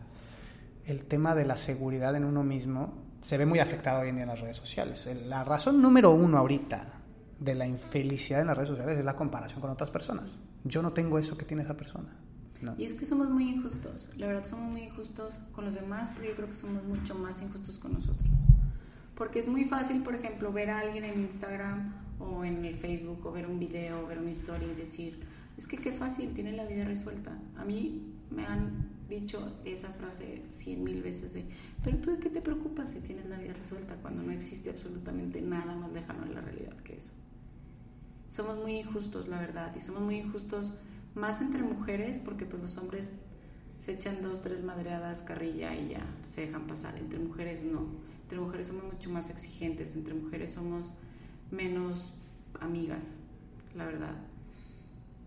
[0.88, 4.24] el tema de la seguridad en uno mismo se ve muy afectado hoy en día
[4.24, 5.08] en las redes sociales.
[5.26, 6.86] La razón número uno ahorita
[7.40, 10.30] de la infelicidad en las redes sociales es la comparación con otras personas.
[10.64, 12.16] Yo no tengo eso que tiene esa persona.
[12.78, 16.30] Y es que somos muy injustos, la verdad somos muy injustos con los demás, pero
[16.30, 18.46] yo creo que somos mucho más injustos con nosotros.
[19.14, 23.24] Porque es muy fácil, por ejemplo, ver a alguien en Instagram o en el Facebook
[23.26, 25.20] o ver un video o ver una historia y decir,
[25.56, 27.38] es que qué fácil, tiene la vida resuelta.
[27.58, 31.46] A mí me han dicho esa frase cien mil veces de,
[31.84, 35.42] pero tú de qué te preocupas si tienes la vida resuelta cuando no existe absolutamente
[35.42, 37.14] nada más lejano en la realidad que eso.
[38.28, 40.74] Somos muy injustos, la verdad, y somos muy injustos
[41.16, 43.16] más entre mujeres porque pues los hombres
[43.80, 46.98] se echan dos, tres madreadas, carrilla y ya se dejan pasar.
[46.98, 47.86] Entre mujeres no.
[48.24, 50.92] Entre mujeres somos mucho más exigentes, entre mujeres somos
[51.52, 52.12] menos
[52.60, 53.20] amigas,
[53.76, 54.16] la verdad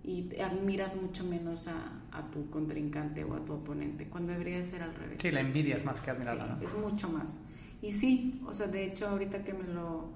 [0.02, 4.82] y admiras mucho menos a, a, tu contrincante o a tu oponente, cuando debería ser
[4.82, 5.18] al revés.
[5.20, 6.56] Sí, la envidia es más que admirarla.
[6.58, 7.38] Sí, Es mucho más.
[7.82, 10.10] Y sí, o sea, de hecho, ahorita que me lo,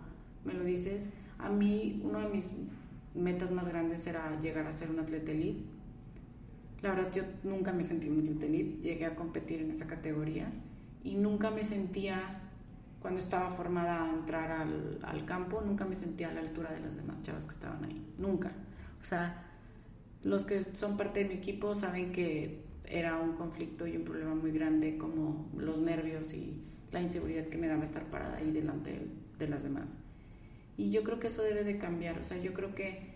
[0.45, 2.51] me lo dices, a mí uno de mis
[3.15, 5.63] metas más grandes era llegar a ser un atleta elite.
[6.83, 10.53] La verdad, yo nunca me sentí un atleta elite, llegué a competir en esa categoría
[11.03, 12.41] y nunca me sentía,
[13.01, 16.81] cuando estaba formada a entrar al, al campo, nunca me sentía a la altura de
[16.81, 18.05] las demás chavas que estaban ahí.
[18.19, 18.53] Nunca.
[19.01, 19.45] O sea,
[20.25, 24.35] los que son parte de mi equipo saben que era un conflicto y un problema
[24.35, 26.55] muy grande como los nervios y
[26.93, 29.07] la inseguridad que me daba estar parada ahí delante
[29.39, 29.99] de, las demás.
[30.79, 33.15] Y yo creo que eso debe de cambiar, o sea, yo creo que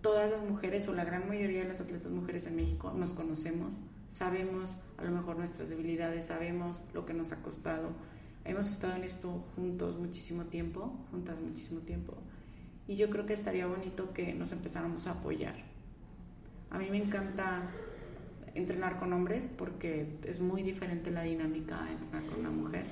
[0.00, 3.78] todas las mujeres o la gran mayoría de las atletas mujeres en México nos conocemos,
[4.08, 7.90] sabemos a lo mejor nuestras debilidades, sabemos lo que nos ha costado.
[8.44, 12.14] Hemos estado en esto juntos muchísimo tiempo, juntas muchísimo tiempo.
[12.86, 15.67] Y yo creo que estaría bonito que nos empezáramos a apoyar
[16.70, 17.70] a mí me encanta
[18.54, 22.84] entrenar con hombres porque es muy diferente la dinámica de entrenar con una mujer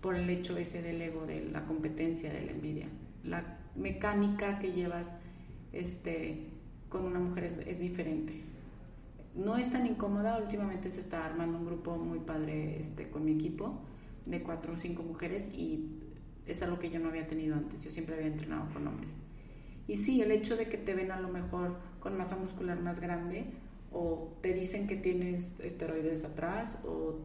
[0.00, 2.88] por el hecho ese del ego, de la competencia, de la envidia.
[3.24, 5.12] La mecánica que llevas
[5.72, 6.46] este,
[6.88, 8.42] con una mujer es, diferente.
[9.34, 13.32] No es tan incómoda, últimamente se está armando un grupo muy padre este, con mi
[13.32, 13.80] equipo
[14.26, 16.00] de cuatro o cinco mujeres y
[16.46, 19.16] es algo que yo no había tenido antes, yo siempre había entrenado con hombres.
[19.86, 23.00] Y sí, el hecho de que te ven a lo mejor con masa muscular más
[23.00, 23.46] grande
[23.92, 27.16] o te dicen que tienes esteroides atrás o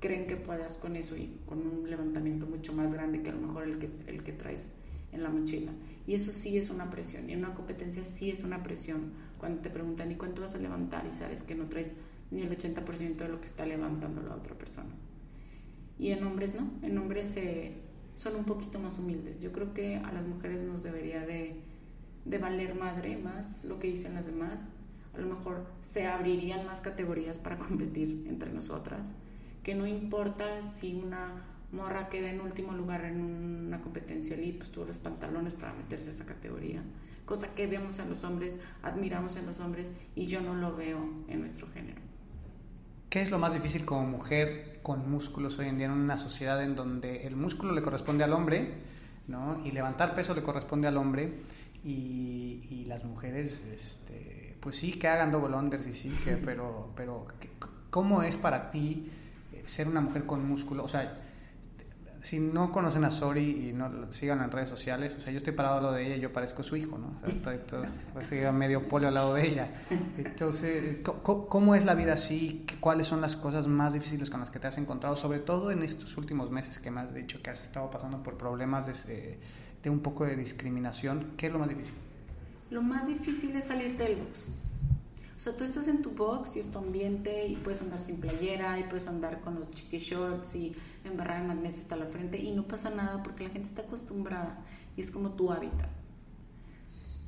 [0.00, 3.46] creen que puedas con eso y con un levantamiento mucho más grande que a lo
[3.46, 4.70] mejor el que, el que traes
[5.12, 5.72] en la mochila.
[6.06, 7.28] Y eso sí es una presión.
[7.28, 9.12] Y en una competencia sí es una presión.
[9.38, 11.06] Cuando te preguntan, ¿y cuánto vas a levantar?
[11.06, 11.94] Y sabes que no traes
[12.30, 14.90] ni el 80% de lo que está levantando la otra persona.
[15.98, 16.70] Y en hombres no.
[16.82, 17.36] En hombres
[18.14, 19.40] son un poquito más humildes.
[19.40, 21.60] Yo creo que a las mujeres nos debería de
[22.28, 24.68] de valer madre más lo que dicen las demás.
[25.14, 29.08] A lo mejor se abrirían más categorías para competir entre nosotras.
[29.62, 34.70] Que no importa si una morra queda en último lugar en una competencia elite, pues
[34.70, 36.82] tuvo los pantalones para meterse a esa categoría.
[37.24, 40.98] Cosa que vemos en los hombres, admiramos en los hombres y yo no lo veo
[41.28, 42.00] en nuestro género.
[43.10, 46.62] ¿Qué es lo más difícil como mujer con músculos hoy en día en una sociedad
[46.62, 48.74] en donde el músculo le corresponde al hombre
[49.26, 49.62] ¿no?
[49.64, 51.42] y levantar peso le corresponde al hombre?
[51.84, 57.26] Y, las mujeres, este, pues sí, que hagan double unders y sí, que, pero, pero
[57.90, 59.10] ¿cómo es para ti
[59.52, 60.84] eh, ser una mujer con músculo?
[60.84, 61.22] O sea,
[62.22, 65.52] si no conocen a Sori y no sigan en redes sociales, o sea, yo estoy
[65.52, 67.14] parado al lado de ella y yo parezco su hijo, ¿no?
[67.22, 69.68] O sea, estoy, pues, medio polio al lado de ella.
[70.16, 72.66] Entonces, ¿cómo, es la vida así?
[72.80, 75.16] ¿Cuáles son las cosas más difíciles con las que te has encontrado?
[75.16, 78.36] Sobre todo en estos últimos meses que me has dicho que has estado pasando por
[78.36, 79.38] problemas de
[79.82, 81.94] de un poco de discriminación, ¿qué es lo más difícil?
[82.70, 84.46] Lo más difícil es salirte del box.
[85.38, 88.16] O sea, tú estás en tu box y es tu ambiente y puedes andar sin
[88.16, 92.06] playera y puedes andar con los chiqui shorts y en barra de magnesio hasta la
[92.06, 94.58] frente y no pasa nada porque la gente está acostumbrada
[94.96, 95.88] y es como tu hábitat.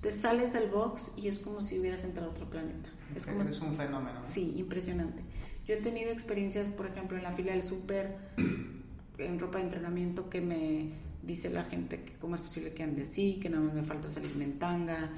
[0.00, 2.88] Te sales del box y es como si hubieras entrado a otro planeta.
[3.14, 4.20] Es, como, es un fenómeno.
[4.22, 5.22] Sí, impresionante.
[5.66, 8.16] Yo he tenido experiencias, por ejemplo, en la fila del súper,
[9.18, 13.02] en ropa de entrenamiento, que me dice la gente que cómo es posible que ande
[13.02, 15.10] así, que nada más me falta salir en tanga,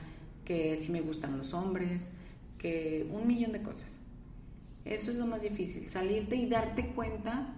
[0.45, 2.11] que sí me gustan los hombres,
[2.59, 3.99] que un millón de cosas.
[4.85, 7.55] Eso es lo más difícil, salirte y darte cuenta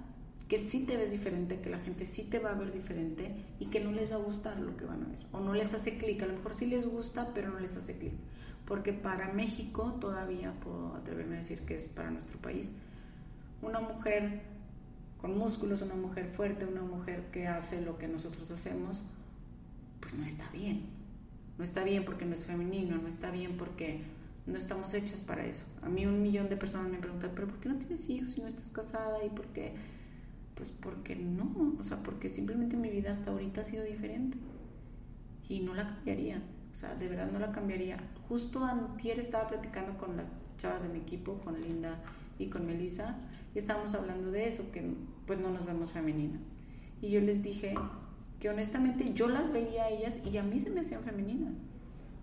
[0.49, 3.67] que sí te ves diferente, que la gente sí te va a ver diferente y
[3.67, 5.19] que no les va a gustar lo que van a ver.
[5.33, 7.97] O no les hace clic, a lo mejor sí les gusta, pero no les hace
[7.97, 8.13] clic.
[8.67, 12.71] Porque para México todavía puedo atreverme a decir que es para nuestro país.
[13.63, 14.43] Una mujer
[15.25, 19.01] con músculos, una mujer fuerte, una mujer que hace lo que nosotros hacemos,
[19.99, 20.83] pues no está bien.
[21.57, 24.03] No está bien porque no es femenino, no está bien porque
[24.45, 25.65] no estamos hechas para eso.
[25.81, 28.43] A mí un millón de personas me preguntan, pero ¿por qué no tienes hijos si
[28.43, 29.25] no estás casada?
[29.25, 29.73] ¿Y por qué?
[30.57, 34.37] Pues porque no, o sea, porque simplemente mi vida hasta ahorita ha sido diferente.
[35.49, 36.43] y no la cambiaría.
[36.71, 37.97] O sea, de verdad no la cambiaría.
[38.29, 41.99] Justo antier estaba platicando con las chavas de mi equipo, con Linda
[42.39, 43.17] y con Melissa,
[43.55, 44.95] y estábamos hablando de eso, que
[45.27, 46.53] pues no nos vemos femeninas.
[47.01, 47.75] Y yo les dije
[48.41, 51.59] que honestamente yo las veía a ellas y a mí se me hacían femeninas.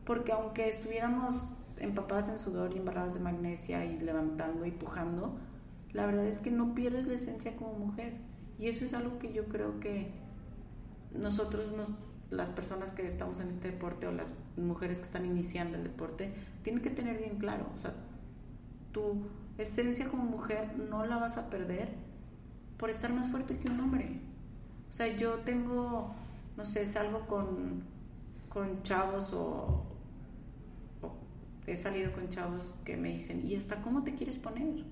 [0.05, 1.45] Porque aunque estuviéramos
[1.77, 5.37] empapadas en sudor y embarradas de magnesia y levantando y pujando,
[5.93, 8.15] la verdad es que no pierdes la esencia como mujer.
[8.59, 10.11] Y eso es algo que yo creo que
[11.13, 11.91] nosotros, nos,
[12.29, 16.33] las personas que estamos en este deporte o las mujeres que están iniciando el deporte,
[16.63, 17.69] tienen que tener bien claro.
[17.73, 17.93] O sea,
[18.91, 19.25] tu
[19.57, 21.89] esencia como mujer no la vas a perder
[22.77, 24.19] por estar más fuerte que un hombre.
[24.89, 26.13] O sea, yo tengo,
[26.57, 27.83] no sé, salgo con,
[28.49, 29.85] con chavos o,
[31.67, 34.83] he salido con chavos que me dicen, ¿y hasta cómo te quieres poner?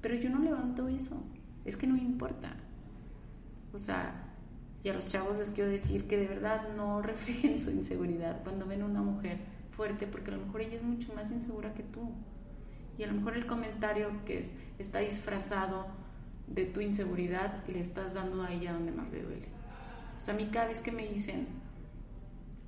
[0.00, 1.22] Pero yo no levanto eso,
[1.64, 2.54] es que no importa.
[3.72, 4.24] O sea,
[4.84, 8.66] y a los chavos les quiero decir que de verdad no reflejen su inseguridad cuando
[8.66, 9.38] ven a una mujer
[9.70, 12.12] fuerte, porque a lo mejor ella es mucho más insegura que tú.
[12.98, 15.86] Y a lo mejor el comentario que es, está disfrazado
[16.46, 19.48] de tu inseguridad le estás dando a ella donde más le duele.
[20.16, 21.46] O sea, a mí cada vez que me dicen,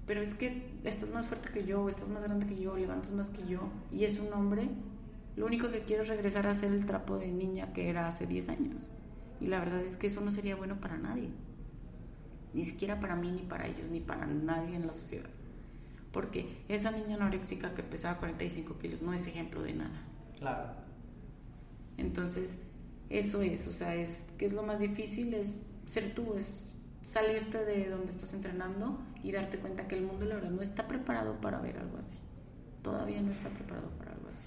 [0.06, 3.12] pero es que estás más fuerte que yo, o estás más grande que yo, levantas
[3.12, 4.68] más que yo, y es un hombre,
[5.36, 8.26] lo único que quiero es regresar a ser el trapo de niña que era hace
[8.26, 8.90] 10 años.
[9.40, 11.28] Y la verdad es que eso no sería bueno para nadie.
[12.54, 15.28] Ni siquiera para mí, ni para ellos, ni para nadie en la sociedad.
[16.10, 20.05] Porque esa niña anoréxica que pesaba 45 kilos no es ejemplo de nada.
[20.38, 20.70] Claro.
[21.98, 22.58] Entonces,
[23.08, 27.64] eso es, o sea, es que es lo más difícil, es ser tú, es salirte
[27.64, 31.36] de donde estás entrenando y darte cuenta que el mundo, la verdad, no está preparado
[31.40, 32.18] para ver algo así.
[32.82, 34.46] Todavía no está preparado para algo así.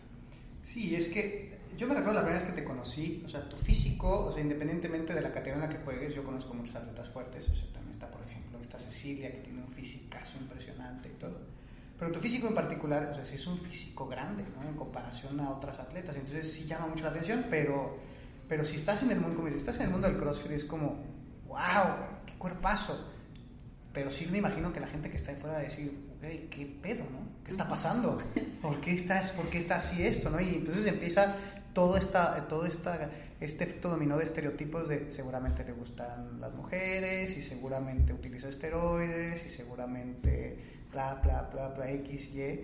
[0.64, 3.56] Sí, es que yo me recuerdo la primera vez que te conocí, o sea, tu
[3.56, 7.10] físico, o sea, independientemente de la categoría en la que juegues, yo conozco muchos atletas
[7.10, 11.14] fuertes, o sea, también está, por ejemplo, está Cecilia, que tiene un físicazo impresionante y
[11.14, 11.40] todo.
[12.00, 14.68] Pero tu físico en particular, o sea, sí es un físico grande, ¿no?
[14.68, 17.98] En comparación a otras atletas, entonces sí llama mucho la atención, pero,
[18.48, 20.64] pero si estás en el mundo, como si estás en el mundo del CrossFit, es
[20.64, 21.04] como,
[21.48, 22.98] wow, qué cuerpazo.
[23.92, 26.48] Pero sí me imagino que la gente que está ahí fuera va a decir, hey,
[26.50, 27.20] ¿qué pedo, no?
[27.44, 28.18] ¿Qué está pasando?
[28.62, 30.40] ¿Por qué está, por qué está así esto, no?
[30.40, 31.36] Y entonces empieza
[31.74, 33.10] todo, esta, todo esta,
[33.42, 39.46] este efecto dominó de estereotipos de seguramente le gustan las mujeres y seguramente utiliza esteroides
[39.46, 42.60] y seguramente bla, bla, bla, bla, X, Y,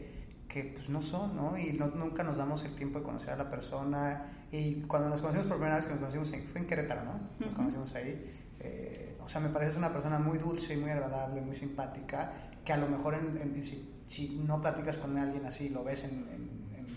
[0.47, 1.57] que pues no son, ¿no?
[1.57, 4.45] Y no, nunca nos damos el tiempo de conocer a la persona.
[4.51, 7.19] Y cuando nos conocimos por primera vez, que nos conocimos en, fue en Querétaro, ¿no?
[7.39, 8.25] Nos conocimos ahí.
[8.59, 12.33] Eh, o sea, me parece una persona muy dulce y muy agradable, muy simpática,
[12.63, 16.03] que a lo mejor en, en, si, si, no platicas con alguien así, lo ves
[16.03, 16.55] en, en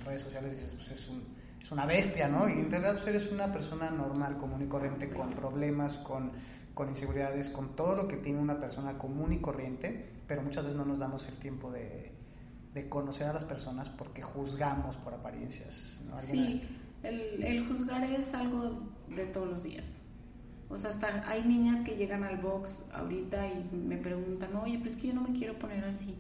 [0.09, 1.23] redes sociales, dices, pues es, un,
[1.61, 2.49] es, una bestia, ¿no?
[2.49, 6.33] Y en realidad pues eres una persona normal, común y corriente, con problemas, con,
[6.75, 10.77] con inseguridades, con todo lo que tiene una persona común y corriente, pero muchas veces
[10.77, 12.13] no nos damos el tiempo de,
[12.75, 16.03] de conocer a las personas porque juzgamos por apariencias.
[16.09, 16.21] ¿no?
[16.21, 16.63] Sí,
[17.03, 20.03] el, el juzgar es algo de todos los días.
[20.69, 24.93] O sea, hasta hay niñas que llegan al box ahorita y me preguntan, oye, pues
[24.93, 26.15] es que yo no me quiero poner así.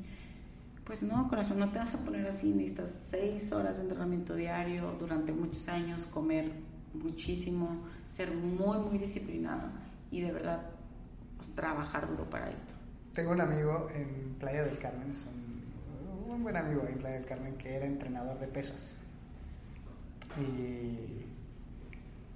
[0.84, 2.48] Pues no, corazón, no te vas a poner así.
[2.48, 6.50] Necesitas seis horas de entrenamiento diario durante muchos años, comer
[6.94, 9.68] muchísimo, ser muy, muy disciplinado
[10.10, 10.62] y de verdad
[11.36, 12.72] pues, trabajar duro para esto.
[13.18, 17.59] Tengo un amigo en Playa del Carmen, es un, buen amigo en Playa del Carmen,
[17.59, 18.94] que era entrenador de pesas.
[20.37, 21.24] Y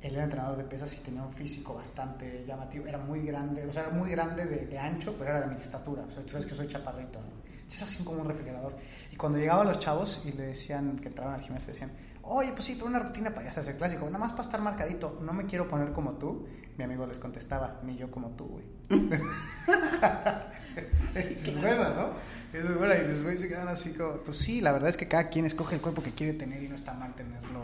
[0.05, 2.89] él era entrenador de pesas y tenía un físico bastante llamativo.
[2.89, 6.03] Era muy grande, o sea, era muy grande de, ancho, pero era de mi estatura.
[6.03, 7.77] O sea, tú sabes que soy chaparrito, ¿no?
[7.77, 8.75] Era así como un refrigerador.
[9.13, 11.93] Y cuando llegaban los chavos y le decían que entraban al gimnasio, decían,
[12.23, 15.17] oye, pues sí, pero una rutina para ya el clásico, nada más para estar marcadito,
[15.23, 16.45] no me quiero poner como tú.
[16.77, 18.65] Mi amigo les contestaba, ni yo como tú, güey.
[21.15, 22.11] es bueno, ¿no?
[22.53, 25.09] Es bueno, y los güeyes se quedan así como, pues sí, la verdad es que
[25.09, 27.63] cada quien escoge el cuerpo que quiere tener y no está mal tenerlo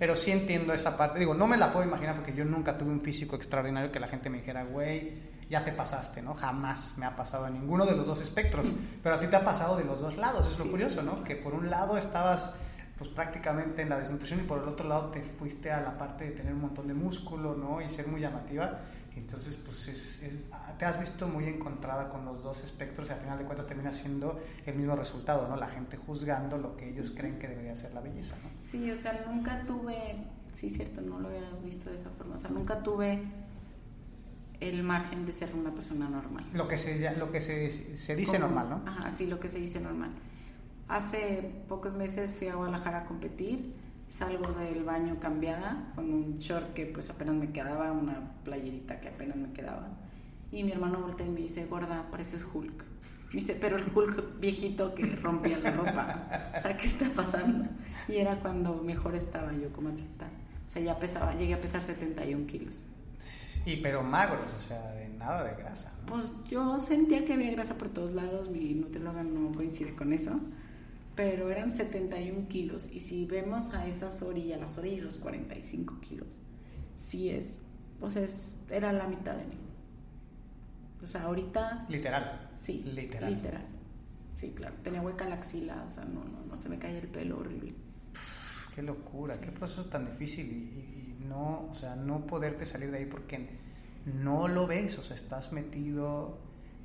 [0.00, 1.18] pero sí entiendo esa parte.
[1.18, 4.06] Digo, no me la puedo imaginar porque yo nunca tuve un físico extraordinario que la
[4.06, 5.12] gente me dijera, güey,
[5.50, 6.32] ya te pasaste, ¿no?
[6.32, 8.72] Jamás me ha pasado en ninguno de los dos espectros.
[9.02, 10.70] Pero a ti te ha pasado de los dos lados, es lo sí.
[10.70, 11.22] curioso, ¿no?
[11.22, 12.50] Que por un lado estabas
[12.96, 16.24] pues prácticamente en la desnutrición y por el otro lado te fuiste a la parte
[16.24, 17.82] de tener un montón de músculo, ¿no?
[17.82, 18.78] Y ser muy llamativa.
[19.20, 20.46] Entonces, pues es, es,
[20.78, 23.92] te has visto muy encontrada con los dos espectros y al final de cuentas termina
[23.92, 25.56] siendo el mismo resultado, ¿no?
[25.56, 28.50] La gente juzgando lo que ellos creen que debería ser la belleza, ¿no?
[28.62, 32.38] Sí, o sea, nunca tuve, sí, cierto, no lo había visto de esa forma, o
[32.38, 33.22] sea, nunca tuve
[34.60, 36.46] el margen de ser una persona normal.
[36.52, 38.90] Lo que se, lo que se, se dice Como, normal, ¿no?
[38.90, 40.10] Ajá, sí, lo que se dice normal.
[40.88, 43.74] Hace pocos meses fui a Guadalajara a competir
[44.10, 49.08] salgo del baño cambiada con un short que pues apenas me quedaba, una playerita que
[49.08, 49.88] apenas me quedaba.
[50.52, 52.84] Y mi hermano voltea y me dice, gorda, pareces Hulk.
[53.28, 56.52] Me dice, pero el Hulk viejito que rompía la ropa.
[56.58, 57.68] O sea, ¿qué está pasando?
[58.08, 60.26] Y era cuando mejor estaba yo como atleta.
[60.66, 62.86] O sea, ya pesaba, llegué a pesar 71 kilos.
[63.64, 65.92] Y pero magros, o sea, de nada de grasa.
[66.06, 70.40] Pues yo sentía que había grasa por todos lados, mi nutrióloga no coincide con eso,
[71.20, 72.88] pero eran 71 kilos.
[72.90, 76.28] Y si vemos a esas orillas, las orillas, los 45 kilos,
[76.96, 77.60] sí es,
[78.00, 78.24] o sea,
[78.70, 79.58] era la mitad de mí.
[81.02, 81.84] O sea, ahorita...
[81.90, 82.48] Literal.
[82.54, 82.82] Sí.
[82.94, 83.34] Literal.
[83.34, 83.66] Literal.
[84.32, 84.76] Sí, claro.
[84.82, 87.74] Tenía hueca la axila, o sea, no, no, no se me caía el pelo horrible.
[88.74, 93.04] qué locura, qué proceso tan difícil y, no, o sea, no poderte salir de ahí
[93.04, 93.46] porque
[94.06, 96.38] no lo ves, o sea, estás metido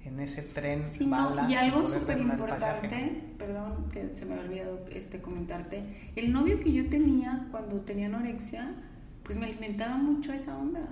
[0.06, 4.86] en ese tren sí, no, y algo súper importante, perdón que se me ha olvidado
[4.92, 8.76] este comentarte, el novio que yo tenía cuando tenía anorexia,
[9.24, 10.88] pues me alimentaba mucho esa onda.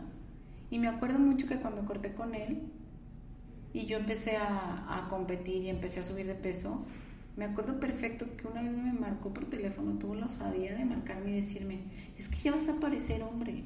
[0.72, 2.64] Y me acuerdo mucho que cuando corté con él,
[3.74, 6.84] y yo empecé a, competir y empecé a subir de peso,
[7.38, 11.32] me acuerdo perfecto que una vez me marcó por teléfono, tuvo la osadía de marcarme
[11.32, 11.80] y decirme,
[12.18, 13.64] es que ya vas a parecer hombre.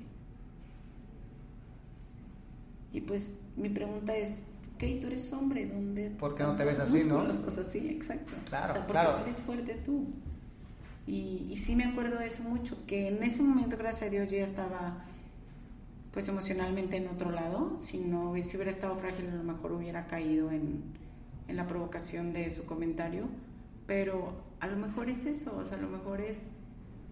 [2.93, 4.45] Y pues mi pregunta es,
[4.78, 6.11] ok, tú eres hombre, ¿dónde?
[6.11, 7.17] ¿Por qué no te ves así, no?
[7.23, 8.34] O sea, sí, exacto.
[8.47, 9.19] Claro, o sea, claro.
[9.23, 10.05] eres fuerte tú.
[11.07, 14.38] Y, y sí me acuerdo eso mucho, que en ese momento, gracias a Dios, yo
[14.38, 15.03] ya estaba
[16.11, 17.78] pues emocionalmente en otro lado.
[17.80, 20.84] Si no si hubiera estado frágil, a lo mejor hubiera caído en,
[21.47, 23.25] en la provocación de su comentario.
[23.88, 26.43] Pero a lo mejor es eso, o sea, a lo mejor es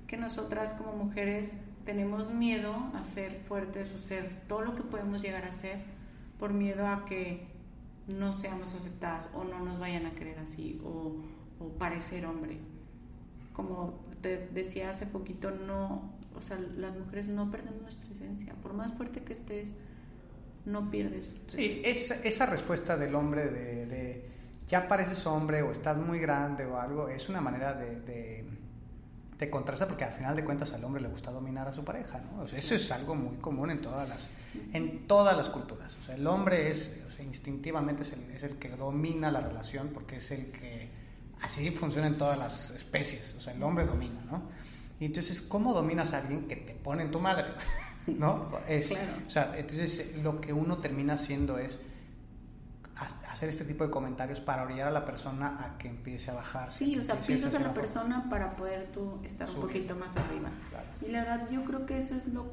[0.08, 1.52] que nosotras como mujeres
[1.84, 5.80] tenemos miedo a ser fuertes o ser todo lo que podemos llegar a ser
[6.38, 7.55] por miedo a que
[8.08, 11.16] no seamos aceptadas o no nos vayan a querer así o,
[11.60, 12.60] o parecer hombre.
[13.54, 18.54] Como te decía hace poquito, no, o sea, las mujeres no perdemos nuestra esencia.
[18.56, 19.74] Por más fuerte que estés,
[20.66, 21.40] no pierdes.
[21.48, 24.30] Sí, esa, esa respuesta del hombre de,
[24.68, 28.46] ya pareces hombre o estás muy grande o algo, es una manera de, de,
[29.50, 32.46] contrastar porque al final de cuentas al hombre le gusta dominar a su pareja, ¿no?
[32.46, 34.30] eso es algo muy común en todas las,
[34.74, 35.96] en todas las culturas.
[36.02, 39.42] O sea, el hombre es, o sea, instintivamente es el, es el que domina la
[39.42, 40.90] relación porque es el que
[41.42, 43.36] así funciona en todas las especies.
[43.36, 44.44] O sea, el hombre domina, ¿no?
[45.00, 47.48] Y entonces, ¿cómo dominas a alguien que te pone en tu madre?
[48.08, 48.50] ¿No?
[48.68, 51.80] Es, O sea, entonces lo que uno termina haciendo es
[52.96, 56.70] hacer este tipo de comentarios para orillar a la persona a que empiece a bajar.
[56.70, 60.50] Sí, o sea, piensas a la persona para poder tú estar un poquito más arriba.
[61.06, 62.46] Y la verdad, yo creo que eso es lo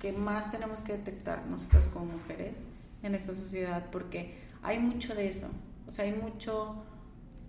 [0.00, 2.64] que más tenemos que detectar nosotros como mujeres
[3.02, 5.48] en esta sociedad, porque hay mucho de eso.
[5.86, 6.84] O sea, hay mucho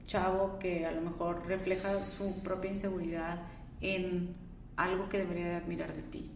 [0.06, 3.42] chavo que a lo mejor refleja su propia inseguridad
[3.82, 4.36] en
[4.76, 6.32] algo que debería de admirar de ti.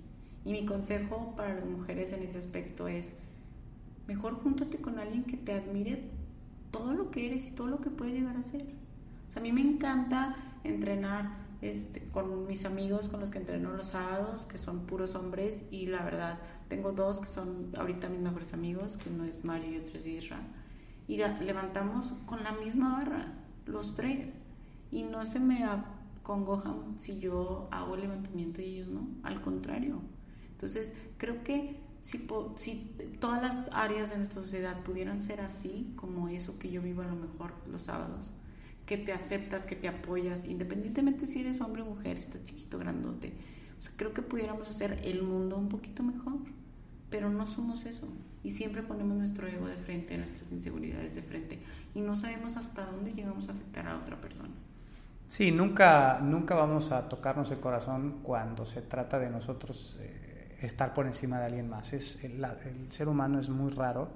[0.45, 3.13] Y mi consejo para las mujeres en ese aspecto es,
[4.09, 6.09] mejor júntate con alguien que te admire
[6.71, 8.63] todo lo que eres y todo lo que puedes llegar a ser.
[9.27, 13.71] O sea, a mí me encanta entrenar este, con mis amigos con los que entreno
[13.71, 16.39] los sábados, que son puros hombres, y la verdad,
[16.69, 20.07] tengo dos que son ahorita mis mejores amigos, que uno es Mario y otro es
[20.07, 20.39] Isra.
[21.07, 23.33] Y levantamos con la misma barra,
[23.67, 24.39] los tres.
[24.89, 25.63] Y no se me
[26.23, 30.01] congojan si yo hago el levantamiento y ellos no, al contrario.
[30.51, 36.29] Entonces, creo que si, si todas las áreas de nuestra sociedad pudieran ser así, como
[36.29, 38.31] eso que yo vivo a lo mejor los sábados,
[38.85, 43.33] que te aceptas, que te apoyas, independientemente si eres hombre o mujer, estás chiquito, grandote,
[43.95, 46.39] creo que pudiéramos hacer el mundo un poquito mejor,
[47.09, 48.07] pero no somos eso.
[48.43, 51.59] Y siempre ponemos nuestro ego de frente, nuestras inseguridades de frente,
[51.93, 54.49] y no sabemos hasta dónde llegamos a afectar a otra persona.
[55.27, 60.18] Sí, nunca, nunca vamos a tocarnos el corazón cuando se trata de nosotros eh,
[60.61, 61.93] estar por encima de alguien más.
[61.93, 62.41] Es, el,
[62.89, 64.09] ser humano es muy raro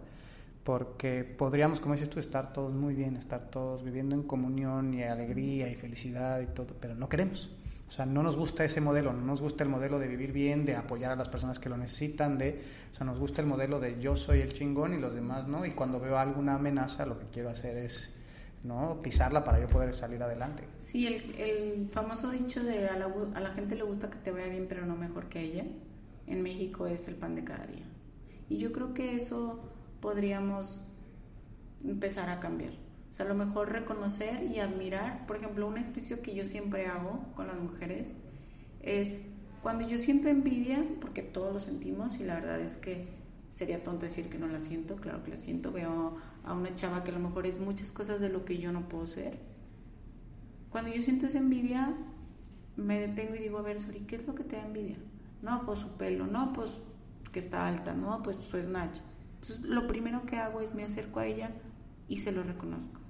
[0.64, 5.04] porque podríamos, como dices tú, estar todos muy bien, estar todos viviendo en comunión y
[5.04, 7.52] alegría y felicidad y todo, pero no queremos.
[7.88, 10.66] O sea, no nos gusta ese modelo, no nos gusta el modelo de vivir bien,
[10.66, 13.80] de apoyar a las personas que lo necesitan, de, o sea, nos gusta el modelo
[13.80, 17.20] de yo soy el chingón y los demás no, y cuando veo alguna amenaza lo
[17.20, 18.14] que quiero hacer es
[18.64, 19.02] ¿no?
[19.02, 20.64] Pisarla para yo poder salir adelante.
[20.78, 24.32] Sí, el, el famoso dicho de a la, a la, gente le gusta que te
[24.32, 25.66] vaya bien, pero no mejor que ella,
[26.28, 27.86] en México es el pan de cada día.
[28.50, 29.60] Y yo creo que eso
[30.02, 30.82] podríamos
[31.84, 32.74] empezar a cambiar.
[33.10, 36.88] O sea, a lo mejor reconocer y admirar, por ejemplo, un ejercicio que yo siempre
[36.88, 38.14] hago con las mujeres
[38.82, 39.20] es
[39.62, 43.08] cuando yo siento envidia, porque todos lo sentimos y la verdad es que
[43.50, 47.04] sería tonto decir que no la siento, claro que la siento, veo a una chava
[47.04, 49.38] que a lo mejor es muchas cosas de lo que yo no puedo ser.
[50.70, 51.94] Cuando yo siento esa envidia,
[52.76, 54.98] me detengo y digo, a ver, Sori, ¿qué es lo que te da envidia?
[55.44, 56.72] No, pues su pelo, no, pues
[57.32, 59.00] que está alta, no, pues su snatch.
[59.36, 61.52] Entonces, lo primero que hago es me acerco a ella
[62.08, 63.02] y se lo reconozco.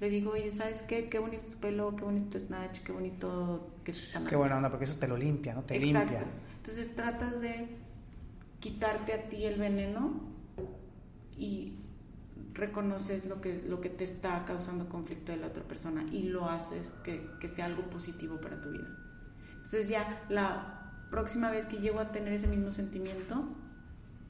[0.00, 1.08] le digo, oye, ¿sabes qué?
[1.08, 4.56] Qué bonito tu pelo, qué bonito tu snatch, qué bonito que se están Qué buena
[4.56, 5.62] onda, porque eso te lo limpia, ¿no?
[5.62, 6.12] Te Exacto.
[6.12, 6.26] limpia.
[6.56, 7.76] Entonces tratas de
[8.60, 10.20] quitarte a ti el veneno
[11.36, 11.74] y
[12.52, 16.48] reconoces lo que, lo que te está causando conflicto de la otra persona y lo
[16.48, 18.88] haces que, que sea algo positivo para tu vida.
[19.56, 23.44] Entonces ya la próxima vez que llego a tener ese mismo sentimiento,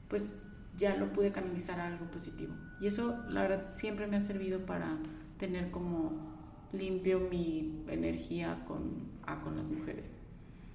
[0.09, 0.31] pues
[0.77, 2.53] ya lo pude canalizar a algo positivo.
[2.79, 4.97] Y eso, la verdad, siempre me ha servido para
[5.37, 6.35] tener como
[6.73, 10.17] limpio mi energía con, a, con las mujeres.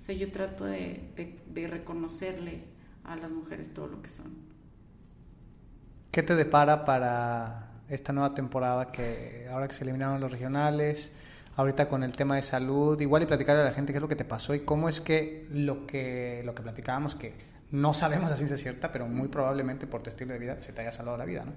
[0.01, 2.65] O sea, yo trato de, de, de reconocerle
[3.05, 4.27] a las mujeres todo lo que son.
[6.11, 11.13] ¿Qué te depara para esta nueva temporada que ahora que se eliminaron los regionales,
[11.61, 14.09] ahorita con el tema de salud, igual y platicarle a la gente qué es lo
[14.09, 17.35] que te pasó y cómo es que lo que lo que platicábamos que
[17.71, 20.81] no sabemos a ciencia cierta, pero muy probablemente por tu estilo de vida se te
[20.81, 21.53] haya salvado la vida, ¿no?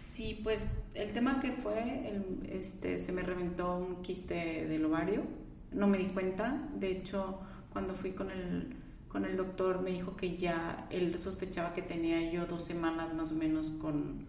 [0.00, 5.22] Sí, pues el tema que fue, el, este, se me reventó un quiste del ovario,
[5.72, 7.40] no me di cuenta, de hecho
[7.72, 8.76] cuando fui con el,
[9.08, 13.32] con el doctor me dijo que ya él sospechaba que tenía yo dos semanas más
[13.32, 14.26] o menos con,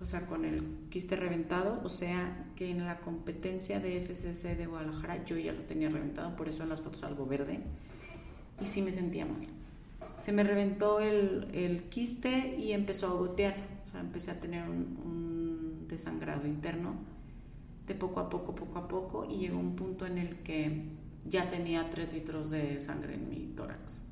[0.00, 4.66] o sea, con el quiste reventado, o sea que en la competencia de FCC de
[4.66, 7.60] Guadalajara yo ya lo tenía reventado, por eso en las fotos algo verde,
[8.60, 9.46] y sí me sentía mal.
[10.18, 14.68] Se me reventó el, el quiste y empezó a gotear, o sea, empecé a tener
[14.68, 16.94] un, un desangrado interno
[17.86, 20.84] de poco a poco, poco a poco, y llegó un punto en el que
[21.28, 24.02] ya tenía 3 litros de sangre en mi tórax.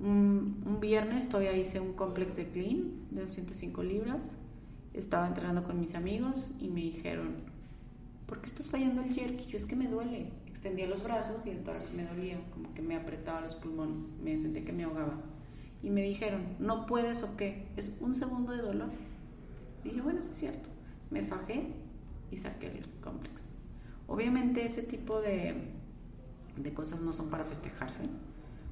[0.00, 4.36] Un, un, viernes todavía hice un complex de clean de 205 libras.
[4.94, 7.36] Estaba entrenando con mis amigos y me dijeron,
[8.26, 9.46] ¿por qué estás fallando el jerky?
[9.46, 10.30] Yo es que me duele.
[10.46, 14.36] Extendía los brazos y el tórax me dolía, como que me apretaba los pulmones, me
[14.38, 15.18] sentía que me ahogaba.
[15.82, 17.66] Y me dijeron, ¿no puedes o qué?
[17.76, 18.90] Es un segundo de dolor.
[19.82, 20.68] Dije, bueno, eso es cierto.
[21.10, 21.72] Me fajé
[22.30, 23.50] y saqué el complex.
[24.06, 25.72] Obviamente ese tipo de,
[26.56, 28.04] de cosas no son para festejarse.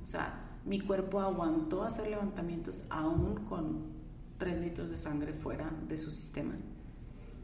[0.03, 4.00] O sea, mi cuerpo aguantó hacer levantamientos aún con
[4.41, 6.55] 3 litros de sangre fuera de su sistema.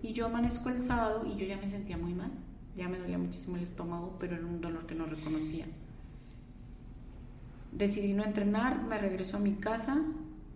[0.03, 2.33] Y yo amanezco el sábado y yo ya me sentía muy mal.
[2.75, 5.67] Ya me dolía muchísimo el estómago, pero era un dolor que no reconocía.
[7.71, 10.03] Decidí no entrenar, me regreso a mi casa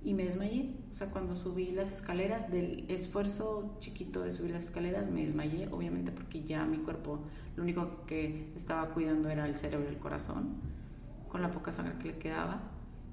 [0.02, 0.74] y me desmayé.
[0.90, 5.68] O sea, cuando subí las escaleras, del esfuerzo chiquito de subir las escaleras, me desmayé,
[5.68, 7.20] obviamente porque ya mi cuerpo
[7.56, 10.54] lo único que estaba cuidando era el cerebro y el corazón,
[11.28, 12.69] con la poca sangre que le quedaba.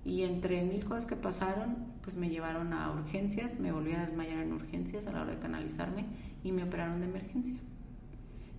[0.07, 4.39] Y entre mil cosas que pasaron, pues me llevaron a urgencias, me volví a desmayar
[4.39, 6.05] en urgencias a la hora de canalizarme
[6.45, 7.57] y me operaron de emergencia.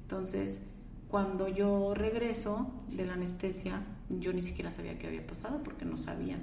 [0.03, 0.61] Entonces,
[1.09, 5.97] cuando yo regreso de la anestesia, yo ni siquiera sabía qué había pasado porque no
[5.97, 6.43] sabían.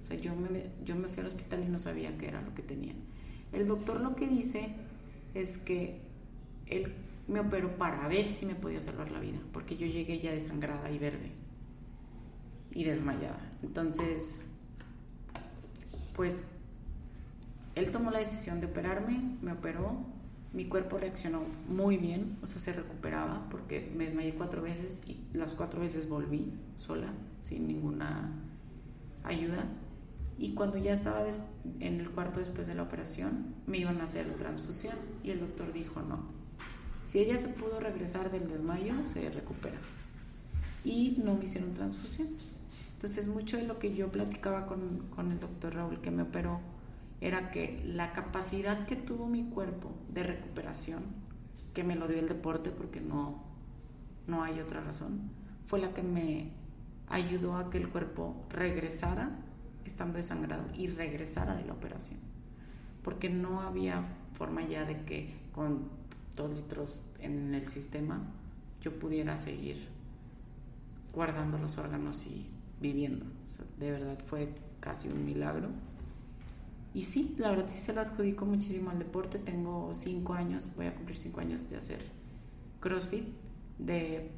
[0.00, 2.52] O sea, yo me, yo me fui al hospital y no sabía qué era lo
[2.52, 2.94] que tenía.
[3.52, 4.74] El doctor lo que dice
[5.34, 6.00] es que
[6.66, 6.92] él
[7.28, 10.90] me operó para ver si me podía salvar la vida, porque yo llegué ya desangrada
[10.90, 11.30] y verde
[12.74, 13.40] y desmayada.
[13.62, 14.38] Entonces,
[16.14, 16.44] pues
[17.74, 20.04] él tomó la decisión de operarme, me operó,
[20.52, 25.16] mi cuerpo reaccionó muy bien, o sea, se recuperaba porque me desmayé cuatro veces y
[25.36, 28.30] las cuatro veces volví sola, sin ninguna
[29.24, 29.64] ayuda.
[30.38, 31.24] Y cuando ya estaba
[31.80, 35.72] en el cuarto después de la operación, me iban a hacer transfusión y el doctor
[35.72, 36.20] dijo no.
[37.04, 39.78] Si ella se pudo regresar del desmayo, se recupera.
[40.84, 42.28] Y no me hicieron transfusión.
[43.02, 46.60] Entonces, mucho de lo que yo platicaba con, el doctor Raúl que me operó
[47.20, 51.02] era que la capacidad que tuvo mi cuerpo de recuperación,
[51.74, 53.42] que me lo dio el deporte porque no,
[54.28, 55.32] no hay otra razón,
[55.66, 56.52] fue la que me
[57.08, 59.30] ayudó a que el cuerpo regresara
[59.84, 62.20] estando desangrado y regresara de la operación.
[63.02, 65.88] Porque no había forma ya de que con
[66.36, 68.22] dos litros en el sistema
[68.80, 69.88] yo pudiera seguir
[71.12, 73.24] guardando los órganos y viviendo.
[73.46, 75.68] O sea, de verdad fue casi un milagro.
[76.92, 79.38] Y sí, la verdad sí se lo adjudico muchísimo al deporte.
[79.38, 82.00] Tengo cinco años, voy a cumplir cinco años de hacer
[82.80, 83.28] CrossFit,
[83.78, 84.30] de,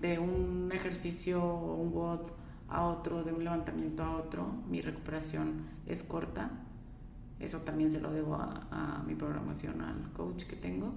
[0.00, 2.32] de un ejercicio, un WOD
[2.68, 4.46] a otro, de un levantamiento a otro.
[4.68, 6.50] Mi recuperación es corta.
[7.38, 10.92] Eso también se lo debo a, a mi programación, al coach que tengo.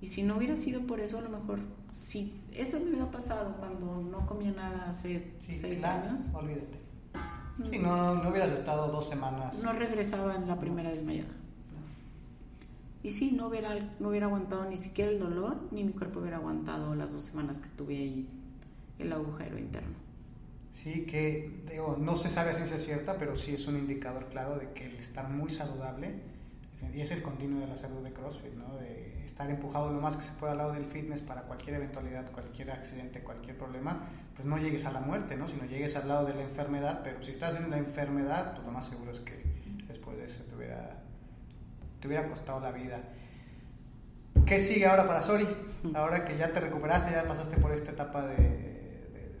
[0.00, 1.60] Y si no hubiera sido por eso, a lo mejor
[2.02, 6.78] si eso me hubiera pasado cuando no comía nada hace Sí, seis nada, años, Olvídate.
[7.70, 9.62] Sí, no, no, no hubieras estado dos semanas.
[9.62, 11.30] no regresaba en la primera desmayada.
[13.04, 16.36] Y sí, no hubiera, no hubiera aguantado ni siquiera el dolor, ni mi cuerpo hubiera
[16.38, 18.28] aguantado las dos semanas que tuve ahí
[18.98, 19.94] el agujero interno.
[20.70, 24.58] Sí, que digo, no se sabe a ciencia cierta, pero sí es un indicador claro
[24.58, 26.14] de que el estar muy saludable
[26.94, 28.76] Y es el continuo de la salud de CrossFit, ¿no?
[28.76, 32.30] De estar empujado lo más que se pueda al lado del fitness para cualquier eventualidad,
[32.32, 35.48] cualquier accidente, cualquier problema, pues no llegues a la muerte, ¿no?
[35.48, 38.72] Sino llegues al lado de la enfermedad, pero si estás en la enfermedad, pues lo
[38.72, 39.42] más seguro es que
[39.88, 41.02] después de eso te hubiera,
[42.00, 43.00] te hubiera costado la vida.
[44.44, 45.46] ¿Qué sigue ahora para Sori?
[45.94, 49.32] Ahora que ya te recuperaste, ya pasaste por esta etapa de, de,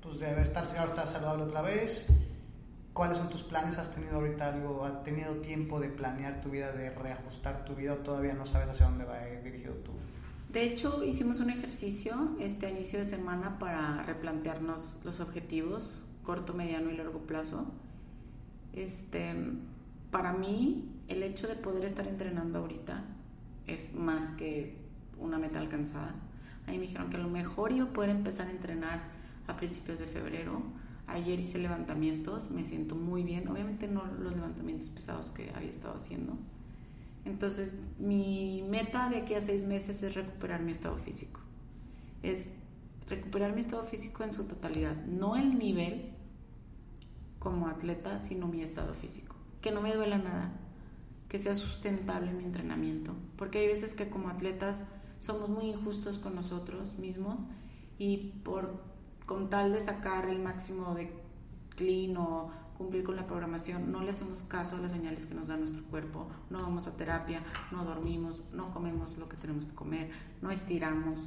[0.00, 2.06] pues de estar, estar saludable otra vez.
[2.96, 3.76] ¿Cuáles son tus planes?
[3.76, 4.82] ¿Has tenido ahorita algo?
[4.82, 8.70] ¿Has tenido tiempo de planear tu vida, de reajustar tu vida o todavía no sabes
[8.70, 9.92] hacia dónde va a ir dirigido tú?
[10.50, 16.90] De hecho, hicimos un ejercicio este inicio de semana para replantearnos los objetivos corto, mediano
[16.90, 17.70] y largo plazo.
[18.72, 19.34] Este,
[20.10, 23.04] para mí, el hecho de poder estar entrenando ahorita
[23.66, 24.74] es más que
[25.18, 26.14] una meta alcanzada.
[26.66, 29.02] A mí me dijeron que a lo mejor iba a poder empezar a entrenar
[29.46, 30.62] a principios de febrero.
[31.06, 33.48] Ayer hice levantamientos, me siento muy bien.
[33.48, 36.36] Obviamente no los levantamientos pesados que había estado haciendo.
[37.24, 41.40] Entonces, mi meta de aquí a seis meses es recuperar mi estado físico.
[42.22, 42.50] Es
[43.08, 44.96] recuperar mi estado físico en su totalidad.
[45.06, 46.12] No el nivel
[47.38, 49.36] como atleta, sino mi estado físico.
[49.60, 50.52] Que no me duela nada
[51.28, 54.84] que sea sustentable mi entrenamiento, porque hay veces que como atletas
[55.18, 57.44] somos muy injustos con nosotros mismos
[57.98, 58.82] y por
[59.26, 61.12] con tal de sacar el máximo de
[61.76, 65.48] clean o cumplir con la programación, no le hacemos caso a las señales que nos
[65.48, 69.74] da nuestro cuerpo, no vamos a terapia, no dormimos, no comemos lo que tenemos que
[69.74, 70.10] comer,
[70.42, 71.20] no estiramos.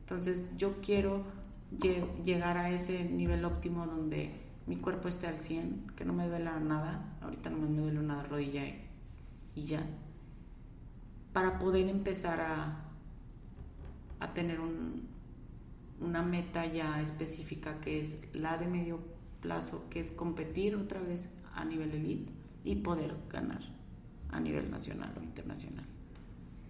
[0.00, 1.24] Entonces yo quiero
[2.24, 4.32] llegar a ese nivel óptimo donde
[4.66, 8.22] mi cuerpo esté al 100, que no me duela nada, ahorita no me duele una
[8.22, 8.64] rodilla
[9.54, 9.84] y ya,
[11.32, 12.84] para poder empezar a,
[14.20, 15.08] a tener un,
[16.02, 19.00] una meta ya específica que es la de medio
[19.40, 22.32] plazo, que es competir otra vez a nivel elite
[22.64, 23.62] y poder ganar
[24.30, 25.84] a nivel nacional o internacional.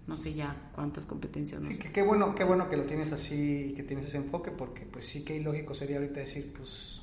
[0.06, 1.60] No sé ya cuántas competencias.
[1.60, 4.84] No qué bueno, qué bueno que lo tienes así y que tienes ese enfoque, porque
[4.84, 7.00] pues sí que ilógico sería ahorita decir, pues,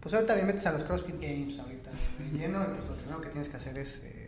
[0.00, 3.28] pues ahorita bien metes a los CrossFit Games ahorita de lleno, pues lo primero que
[3.28, 4.19] tienes que hacer es eh,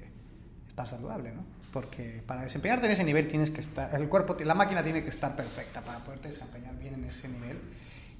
[0.73, 1.45] estar saludable, ¿no?
[1.70, 5.11] Porque para desempeñarte en ese nivel tienes que estar, el cuerpo, la máquina tiene que
[5.11, 7.59] estar perfecta para poderte desempeñar bien en ese nivel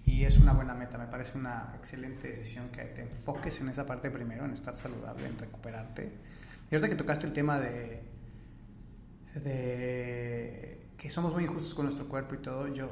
[0.05, 3.87] y es una buena meta, me parece una excelente decisión que te enfoques en esa
[3.87, 6.13] parte primero, en estar saludable, en recuperarte.
[6.71, 8.03] Y ahorita que tocaste el tema de,
[9.43, 12.91] de que somos muy injustos con nuestro cuerpo y todo, yo,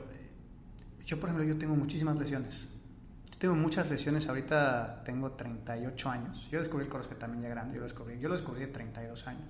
[1.04, 2.66] yo por ejemplo, yo tengo muchísimas lesiones.
[3.40, 6.46] Tengo muchas lesiones, ahorita tengo 38 años.
[6.52, 9.26] Yo descubrí el CrossFit también ya grande, yo lo descubrí, yo lo descubrí de 32
[9.26, 9.48] años.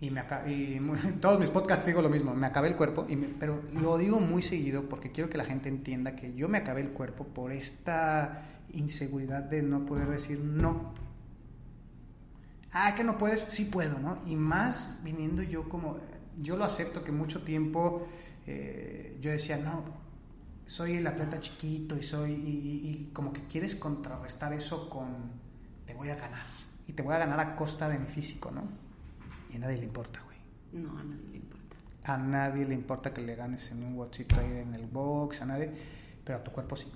[0.00, 0.80] Y, me y
[1.20, 4.42] todos mis podcasts digo lo mismo, me acabé el cuerpo, y pero lo digo muy
[4.42, 8.42] seguido porque quiero que la gente entienda que yo me acabé el cuerpo por esta
[8.72, 10.92] inseguridad de no poder decir no.
[12.72, 14.18] Ah, que no puedes, sí puedo, ¿no?
[14.26, 16.00] Y más viniendo yo como,
[16.40, 18.08] yo lo acepto que mucho tiempo
[18.48, 19.99] eh, yo decía, no,
[20.70, 25.32] soy el atleta chiquito y soy, y, como que quieres contrarrestar eso con,
[25.84, 26.46] te voy a ganar,
[26.86, 28.62] y te voy a ganar a costa de mi físico, ¿no?
[29.52, 30.38] Y a nadie le importa, güey.
[30.72, 31.76] No, a nadie le importa.
[32.04, 35.46] A nadie le importa que le ganes en un WhatsApp ahí en el box, a
[35.46, 35.72] nadie,
[36.24, 36.86] pero a tu cuerpo sí.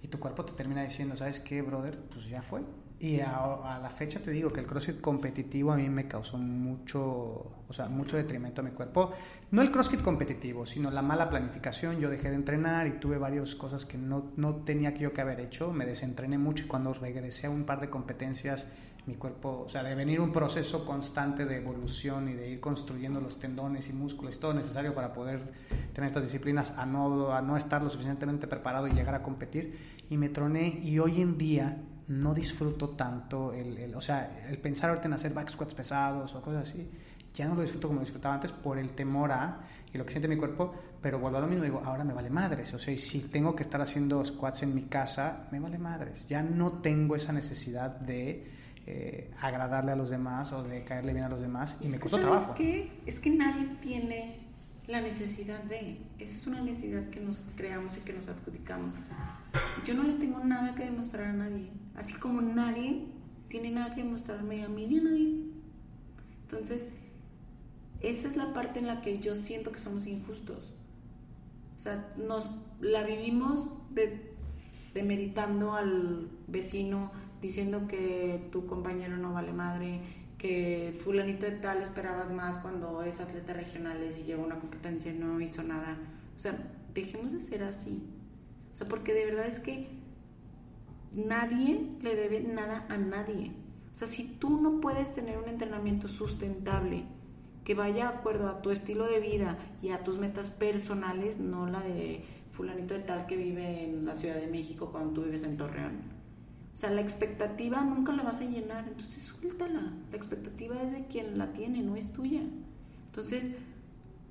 [0.00, 1.98] Y tu cuerpo te termina diciendo, ¿sabes qué, brother?
[1.98, 2.62] Pues ya fue.
[3.00, 6.98] Y a, la fecha te digo que el CrossFit competitivo a mí me causó mucho,
[6.98, 9.12] o sea, mucho detrimento a mi cuerpo.
[9.52, 12.00] No el CrossFit competitivo, sino la mala planificación.
[12.00, 15.38] Yo dejé de entrenar y tuve varias cosas que no, no tenía yo que haber
[15.38, 15.72] hecho.
[15.72, 18.66] Me desentrené mucho y cuando regresé a un par de competencias,
[19.06, 23.20] mi cuerpo, o sea, de venir un proceso constante de evolución y de ir construyendo
[23.20, 25.40] los tendones y músculos y todo necesario para poder
[25.92, 29.78] tener estas disciplinas a no, a no estar lo suficientemente preparado y llegar a competir.
[30.10, 31.78] Y me troné y hoy en día
[32.08, 36.42] no disfruto tanto el, o sea, el pensar ahorita en hacer back squats pesados o
[36.42, 36.88] cosas así,
[37.34, 39.60] ya no lo disfruto como lo disfrutaba antes por el temor a
[39.92, 42.30] y lo que siente mi cuerpo, pero vuelvo a lo mismo, digo, ahora me vale
[42.30, 46.26] madres, o sea, si tengo que estar haciendo squats en mi casa, me vale madres,
[46.28, 48.46] ya no tengo esa necesidad de
[48.86, 52.18] eh, agradarle a los demás o de caerle bien a los demás y me costó
[52.18, 52.54] trabajo.
[52.54, 54.48] Que, es que nadie tiene
[54.86, 58.94] la necesidad de, esa es una necesidad que nos creamos y que nos adjudicamos.
[59.84, 63.04] Yo no le tengo nada que demostrar a nadie, así como nadie
[63.48, 65.44] tiene nada que demostrarme a mí ni a nadie.
[66.42, 66.88] Entonces,
[68.00, 70.74] esa es la parte en la que yo siento que somos injustos.
[71.76, 74.32] O sea, nos la vivimos de,
[74.94, 80.00] demeritando al vecino, diciendo que tu compañero no vale madre,
[80.38, 85.18] que fulanito de tal esperabas más cuando es atleta regionales y lleva una competencia y
[85.18, 85.98] no hizo nada.
[86.36, 86.56] O sea,
[86.94, 88.02] dejemos de ser así.
[88.72, 89.97] O sea, porque de verdad es que
[91.14, 93.52] nadie le debe nada a nadie.
[93.92, 97.04] O sea, si tú no puedes tener un entrenamiento sustentable
[97.64, 101.66] que vaya de acuerdo a tu estilo de vida y a tus metas personales, no
[101.66, 105.42] la de fulanito de tal que vive en la Ciudad de México cuando tú vives
[105.42, 106.18] en Torreón.
[106.72, 109.92] O sea, la expectativa nunca la vas a llenar, entonces suéltala.
[110.10, 112.42] La expectativa es de quien la tiene, no es tuya.
[113.06, 113.50] Entonces,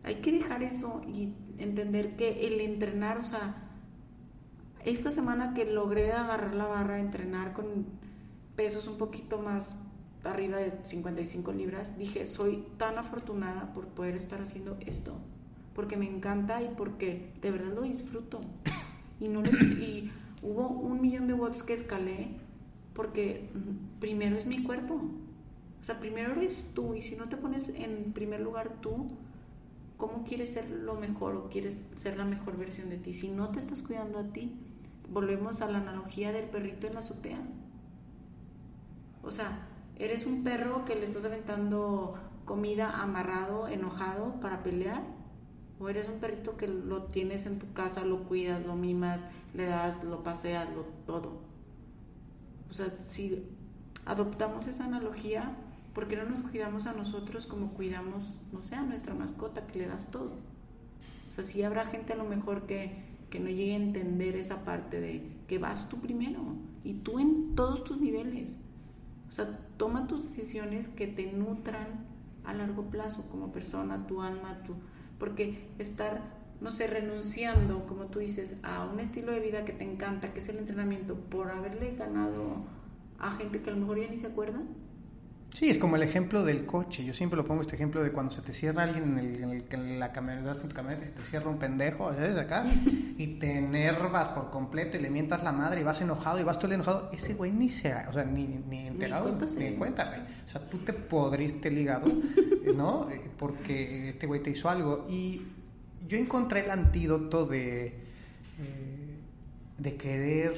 [0.03, 3.66] hay que dejar eso y entender que el entrenar, o sea,
[4.87, 7.85] esta semana que logré agarrar la barra, entrenar con
[8.55, 9.75] pesos un poquito más
[10.23, 15.17] arriba de 55 libras, dije, soy tan afortunada por poder estar haciendo esto,
[15.75, 18.39] porque me encanta y porque de verdad lo disfruto.
[19.19, 20.11] Y, no y
[20.41, 22.29] hubo un millón de watts que escalé
[22.93, 23.49] porque
[23.99, 25.01] primero es mi cuerpo.
[25.81, 29.07] O sea, primero eres tú y si no te pones en primer lugar tú,
[29.97, 33.11] ¿cómo quieres ser lo mejor o quieres ser la mejor versión de ti?
[33.11, 34.55] Si no te estás cuidando a ti,
[35.11, 37.39] volvemos a la analogía del perrito en la azotea.
[39.23, 45.03] O sea, eres un perro que le estás aventando comida amarrado, enojado para pelear.
[45.79, 49.21] O eres un perrito que lo tienes en tu casa, lo cuidas, lo mimas,
[49.53, 51.39] le das, lo paseas, lo todo.
[52.69, 53.43] O sea, si
[54.05, 55.55] adoptamos esa analogía,
[55.93, 59.79] ¿por qué no nos cuidamos a nosotros como cuidamos, no sé, a nuestra mascota que
[59.79, 60.31] le das todo?
[61.29, 64.63] O sea, si habrá gente a lo mejor que, que no llegue a entender esa
[64.63, 66.39] parte de que vas tú primero
[66.83, 68.57] y tú en todos tus niveles.
[69.29, 72.05] O sea, toma tus decisiones que te nutran
[72.45, 74.75] a largo plazo como persona, tu alma, tu...
[75.19, 76.21] Porque estar,
[76.61, 80.39] no sé, renunciando, como tú dices, a un estilo de vida que te encanta, que
[80.39, 82.63] es el entrenamiento, por haberle ganado
[83.19, 84.61] a gente que a lo mejor ya ni se acuerda,
[85.57, 87.03] Sí, es como el ejemplo del coche.
[87.03, 89.49] Yo siempre lo pongo este ejemplo de cuando se te cierra alguien en, el, en,
[89.49, 92.37] el, en la camioneta, en tu camioneta, se te cierra un pendejo, ¿sabes?
[92.37, 92.63] Acá,
[93.17, 96.59] y te enervas por completo y le mientas la madre y vas enojado y vas
[96.59, 97.09] todo el enojado.
[97.11, 100.19] Ese güey ni se, o sea, ni, ni enterado, ni, en cuenta, güey.
[100.19, 102.05] O sea, tú te podriste ligado,
[102.75, 103.09] ¿no?
[103.39, 105.05] Porque este güey te hizo algo.
[105.09, 105.41] Y
[106.07, 107.87] yo encontré el antídoto de,
[108.59, 109.19] eh,
[109.79, 110.53] de querer,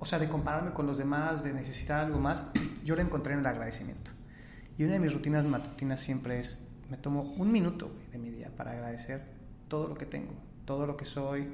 [0.00, 2.46] o sea, de compararme con los demás, de necesitar algo más.
[2.84, 4.10] Yo lo encontré en el agradecimiento.
[4.78, 6.60] Y una de mis rutinas matutinas siempre es,
[6.90, 9.22] me tomo un minuto de mi día para agradecer
[9.68, 10.32] todo lo que tengo,
[10.64, 11.46] todo lo que soy,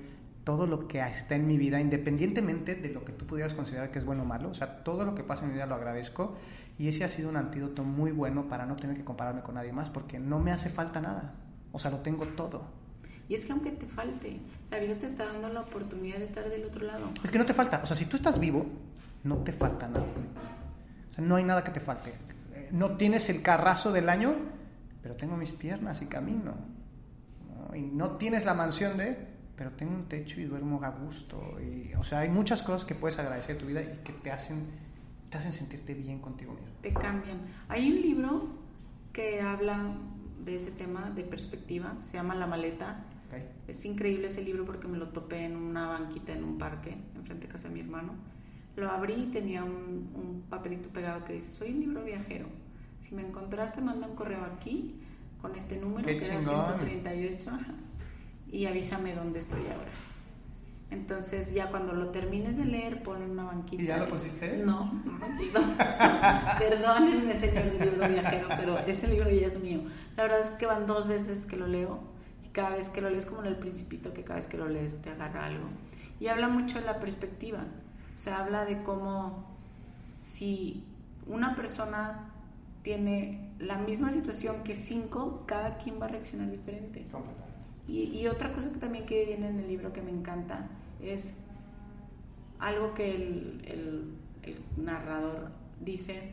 [0.45, 3.99] todo lo que está en mi vida, independientemente de lo que tú pudieras considerar que
[3.99, 4.49] es bueno o malo.
[4.49, 6.37] O sea, todo lo que pasa en mi vida lo agradezco.
[6.79, 9.73] Y ese ha sido un antídoto muy bueno para no tener que compararme con nadie
[9.73, 11.35] más, porque no me hace falta nada.
[11.73, 12.63] O sea, lo tengo todo.
[13.29, 14.41] Y es que aunque te falte,
[14.71, 17.11] la vida te está dando la oportunidad de estar del otro lado.
[17.23, 17.81] Es que no te falta.
[17.83, 18.65] O sea, si tú estás vivo,
[19.25, 20.07] no te falta nada.
[21.11, 22.13] O sea, no hay nada que te falte
[22.73, 24.35] no tienes el carrazo del año,
[25.03, 26.55] pero tengo mis piernas y camino.
[27.57, 27.77] ¿no?
[27.77, 29.17] Y no tienes la mansión de,
[29.57, 31.59] pero tengo un techo y duermo a gusto.
[31.61, 34.31] Y, o sea, hay muchas cosas que puedes agradecer en tu vida y que te
[34.31, 34.67] hacen,
[35.31, 36.69] te hacen sentirte bien contigo mismo.
[36.81, 37.39] Te cambian.
[37.69, 38.49] Hay un libro
[39.13, 39.97] que habla
[40.45, 43.05] de ese tema de perspectiva, se llama La maleta.
[43.27, 43.49] Okay.
[43.67, 47.47] Es increíble ese libro porque me lo topé en una banquita en un parque, enfrente
[47.47, 48.15] de casa de mi hermano.
[48.79, 52.47] Lo abrí y tenía un, un, papelito pegado que dice, soy un libro viajero.
[53.01, 54.95] Si me encontraste, manda un correo aquí
[55.43, 56.55] con este número Qué que chingón.
[56.55, 57.75] era 138 ajá,
[58.51, 59.91] y avísame dónde estoy ahora.
[60.91, 63.83] Entonces ya cuando lo termines de leer, ponle una banquita.
[63.83, 64.57] ¿Y ya lo pusiste?
[64.59, 65.61] No, no digo.
[66.59, 69.83] Perdónenme, señor libro viajero, pero ese libro ya es mío.
[70.17, 72.01] La verdad es que van dos veces que lo leo
[72.43, 74.69] y cada vez que lo lees como en el principito, que cada vez que lo
[74.69, 75.69] lees te agarra algo.
[76.21, 77.67] Y habla mucho de la perspectiva.
[78.19, 79.45] O sea, habla de cómo
[80.19, 80.83] si
[81.29, 82.33] una persona
[82.83, 87.07] tiene la misma situación que cinco, cada quien va a reaccionar diferente.
[87.87, 90.69] Y, y, otra cosa que también que viene en el libro que me encanta
[91.01, 91.35] es
[92.59, 96.33] algo que el, el, el narrador dice,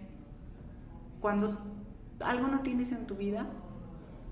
[1.21, 1.55] cuando
[2.19, 3.47] algo no tienes en tu vida,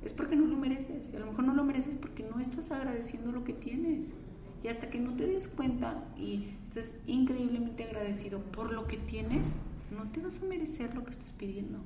[0.03, 1.13] es porque no lo mereces.
[1.13, 4.15] Y a lo mejor no lo mereces porque no estás agradeciendo lo que tienes.
[4.63, 9.53] Y hasta que no te des cuenta y estés increíblemente agradecido por lo que tienes,
[9.91, 11.79] no te vas a merecer lo que estás pidiendo.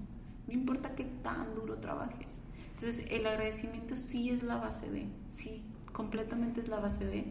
[0.47, 2.41] No importa qué tan duro trabajes.
[2.73, 7.25] Entonces, el agradecimiento sí es la base de, sí, completamente es la base de,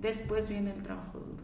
[0.00, 1.42] después viene el trabajo duro.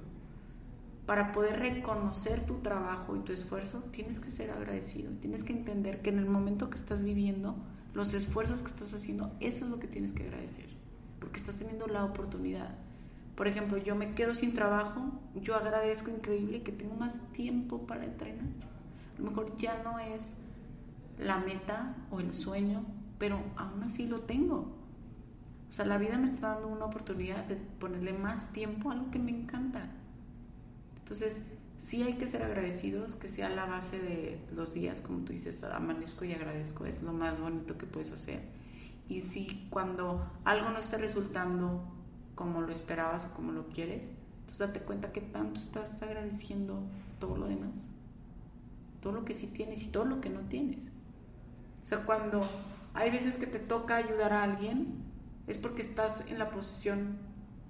[1.05, 5.11] Para poder reconocer tu trabajo y tu esfuerzo, tienes que ser agradecido.
[5.21, 7.57] Tienes que entender que en el momento que estás viviendo,
[7.95, 10.69] los esfuerzos que estás haciendo, eso es lo que tienes que agradecer.
[11.19, 12.86] Porque estás teniendo la oportunidad.
[13.37, 18.05] Por ejemplo, yo me quedo sin trabajo, yo agradezco increíble que tengo más tiempo para
[18.05, 18.47] entrenar.
[19.17, 20.37] A lo mejor ya no es
[21.19, 22.85] la meta o el sueño,
[23.19, 24.75] pero aún así lo tengo.
[25.69, 29.11] O sea, la vida me está dando una oportunidad de ponerle más tiempo a algo
[29.11, 29.91] que me encanta.
[30.99, 31.43] Entonces,
[31.77, 35.63] sí hay que ser agradecidos, que sea la base de los días, como tú dices,
[35.63, 38.41] amanezco y agradezco, es lo más bonito que puedes hacer.
[39.09, 41.96] Y si cuando algo no está resultando
[42.37, 44.11] como lo esperabas o como lo quieres,
[44.41, 46.81] entonces date cuenta que tanto estás agradeciendo
[47.19, 47.89] todo lo demás,
[49.01, 50.85] todo lo que sí tienes y todo lo que no tienes.
[51.83, 52.49] O sea, cuando
[52.95, 55.03] hay veces que te toca ayudar a alguien,
[55.49, 57.19] es porque estás en la posición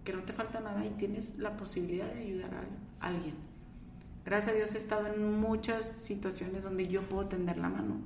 [0.04, 2.50] que no te falta nada y tienes la posibilidad de ayudar
[3.00, 3.34] a alguien.
[4.24, 7.96] Gracias a Dios he estado en muchas situaciones donde yo puedo tender la mano.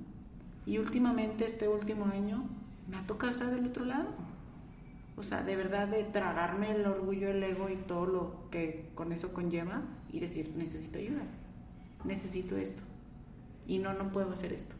[0.66, 2.44] Y últimamente, este último año,
[2.88, 4.10] me ha tocado estar del otro lado.
[5.20, 9.12] O sea, de verdad de tragarme el orgullo, el ego y todo lo que con
[9.12, 11.24] eso conlleva y decir, necesito ayuda,
[12.06, 12.82] necesito esto.
[13.66, 14.76] Y no, no puedo hacer esto.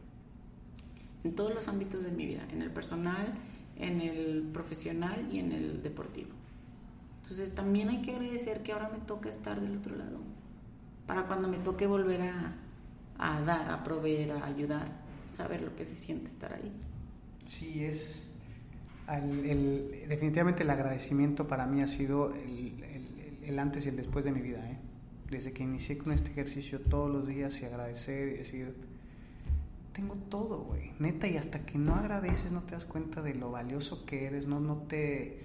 [1.25, 3.35] En todos los ámbitos de mi vida, en el personal,
[3.77, 6.31] en el profesional y en el deportivo.
[7.21, 10.21] Entonces también hay que agradecer que ahora me toca estar del otro lado,
[11.07, 14.91] para cuando me toque volver a, dar, a proveer, a ayudar,
[15.27, 16.73] saber lo que se siente estar ahí.
[17.45, 18.30] Sí, es...
[19.19, 24.41] Definitivamente el agradecimiento para mí ha sido el, el, antes y el después de mi
[24.41, 24.59] vida.
[24.71, 24.79] ¿eh?
[25.29, 28.75] Desde que inicié con este ejercicio todos los días y agradecer y decir,
[29.93, 30.93] tengo todo, güey.
[30.99, 34.47] Neta, y hasta que no agradeces no te das cuenta de lo valioso que eres,
[34.47, 35.41] no, no te...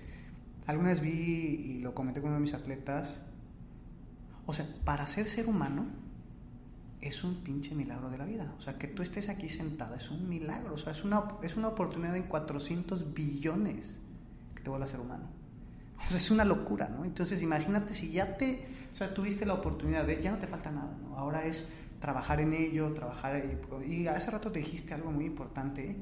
[0.68, 3.22] Alguna vez vi y lo comenté con uno de mis atletas,
[4.46, 5.86] o sea, para ser ser humano
[7.02, 8.54] es un pinche milagro de la vida.
[8.58, 10.74] O sea, que tú estés aquí sentada es un milagro.
[10.74, 14.00] O sea, es una, es una oportunidad en 400 billones
[14.56, 15.28] que te vuelva a ser humano.
[16.00, 17.06] O sea, es una locura, ¿no?
[17.06, 20.72] Entonces, imagínate si ya te, o sea, tuviste la oportunidad de, ya no te falta
[20.72, 21.18] nada, ¿no?
[21.18, 21.68] Ahora es
[22.00, 23.44] trabajar en ello, trabajar,
[23.86, 25.96] y, y hace rato te dijiste algo muy importante,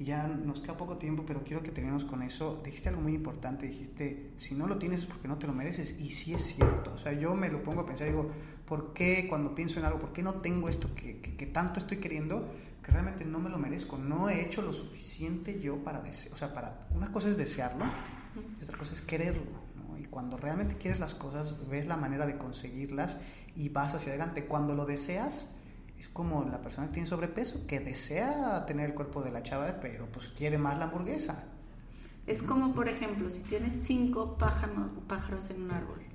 [0.00, 2.58] y ya nos queda poco tiempo, pero quiero que terminemos con eso.
[2.64, 5.94] Dijiste algo muy importante, dijiste, si no lo tienes es porque no te lo mereces,
[6.00, 6.94] y sí es cierto.
[6.94, 8.30] O sea, yo me lo pongo a pensar, digo,
[8.70, 11.96] ¿por qué cuando pienso en algo, por qué no tengo esto que, que, tanto estoy
[11.96, 12.48] queriendo,
[12.84, 13.98] que realmente no me lo merezco?
[13.98, 17.84] No he hecho lo suficiente yo para desear, o sea, para, una cosa es desearlo,
[18.60, 19.42] y otra cosa es quererlo.
[19.98, 23.18] Y cuando realmente quieres las cosas, ves la manera de conseguirlas
[23.56, 24.44] y vas hacia adelante.
[24.44, 25.48] Cuando lo deseas,
[25.98, 29.80] es como la persona que tiene sobrepeso, que desea tener el cuerpo de la chava,
[29.80, 31.42] pero pues quiere más la hamburguesa.
[32.24, 36.09] Es como, por ejemplo, si tienes cinco pájaros, pájaros en un árbol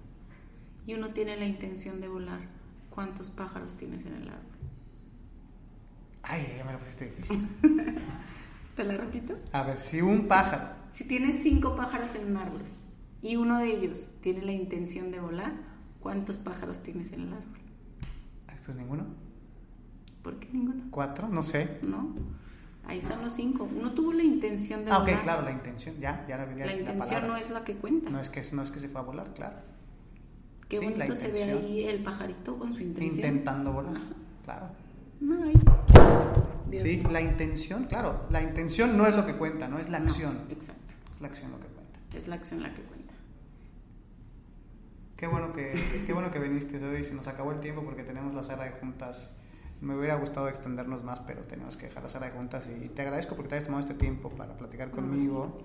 [0.86, 2.42] y uno tiene la intención de volar,
[2.90, 4.46] ¿cuántos pájaros tienes en el árbol?
[6.24, 7.48] Ay, ya me lo pusiste difícil.
[8.76, 9.38] ¿Te la repito?
[9.52, 10.70] A ver, si un pájaro.
[10.92, 12.64] Si tienes cinco pájaros en un árbol
[13.22, 15.54] y uno de ellos tiene la intención de volar,
[16.02, 17.60] ¿cuántos pájaros tienes en el árbol?
[18.66, 19.06] Pues ninguno.
[20.24, 20.86] ¿Por qué ninguno?
[20.90, 21.28] ¿Cuatro?
[21.28, 21.78] No sé.
[21.84, 22.16] No.
[22.88, 23.64] Ahí están los cinco.
[23.64, 25.14] Uno tuvo la intención de ah, volar.
[25.14, 25.96] Ah, ok, claro, la intención.
[26.00, 28.10] Ya, ya la La intención no es la que cuenta.
[28.10, 29.58] No es que, no es que se fue a volar, claro.
[30.80, 33.26] Qué bonito se ve ahí el pajarito con su intención.
[33.26, 34.02] Intentando volar,
[34.44, 34.70] claro.
[35.22, 35.54] No, ahí.
[36.72, 38.22] Sí, la intención, claro.
[38.32, 40.42] La intención no es lo que cuenta, no es la acción.
[40.50, 40.96] exacto.
[41.16, 42.00] Es la acción lo que cuenta.
[42.14, 43.14] Es la acción la que cuenta.
[45.16, 45.74] Qué bueno que,
[46.06, 47.04] qué bueno que viniste hoy.
[47.04, 49.34] Se nos acabó el tiempo porque tenemos la sala de juntas
[49.82, 53.02] me hubiera gustado extendernos más, pero tenemos que dejar la sala de juntas y te
[53.02, 55.58] agradezco porque te hayas tomado este tiempo para platicar conmigo.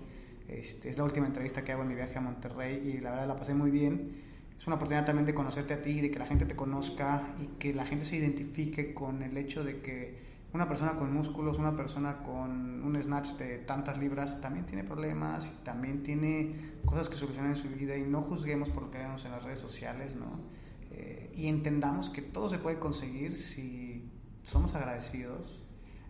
[0.47, 3.27] Este, es la última entrevista que hago en mi viaje a Monterrey y la verdad
[3.27, 4.30] la pasé muy bien.
[4.61, 7.47] Es una oportunidad también de conocerte a ti, de que la gente te conozca y
[7.57, 10.19] que la gente se identifique con el hecho de que
[10.53, 15.47] una persona con músculos, una persona con un snatch de tantas libras también tiene problemas
[15.47, 18.99] y también tiene cosas que solucionar en su vida y no juzguemos por lo que
[18.99, 20.39] vemos en las redes sociales, ¿no?
[20.91, 24.11] Eh, y entendamos que todo se puede conseguir si
[24.43, 25.65] somos agradecidos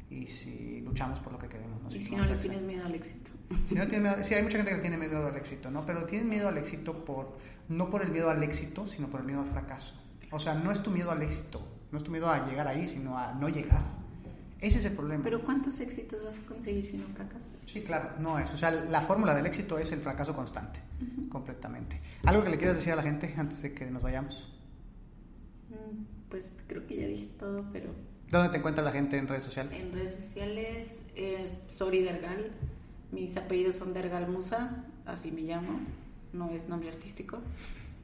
[0.10, 1.96] y si luchamos por lo que queremos.
[1.96, 3.31] Y si no le tienes miedo al éxito.
[3.66, 5.86] Si no tienes miedo, sí, hay mucha gente que tiene miedo al éxito, ¿no?
[5.86, 7.34] Pero tienen miedo al éxito por,
[7.70, 9.96] no por el miedo al éxito, sino por el miedo al fracaso.
[10.32, 12.88] O sea, no es tu miedo al éxito, no es tu miedo a llegar ahí,
[12.88, 13.82] sino a no llegar.
[14.60, 15.24] Ese es el problema.
[15.24, 17.50] Pero ¿cuántos éxitos vas a conseguir si no fracasas?
[17.66, 18.54] Sí, claro, no es.
[18.54, 20.80] O sea, la fórmula del éxito es el fracaso constante,
[21.30, 22.00] completamente.
[22.24, 24.54] ¿Algo que le quieras decir a la gente antes de que nos vayamos?
[25.70, 27.90] Mm, pues creo que ya dije todo, pero
[28.32, 29.78] ¿Dónde te encuentra la gente en redes sociales?
[29.78, 32.52] En redes sociales es Sori Dergal.
[33.12, 35.82] Mis apellidos son Dergal Musa, así me llamo,
[36.34, 37.40] no es nombre artístico.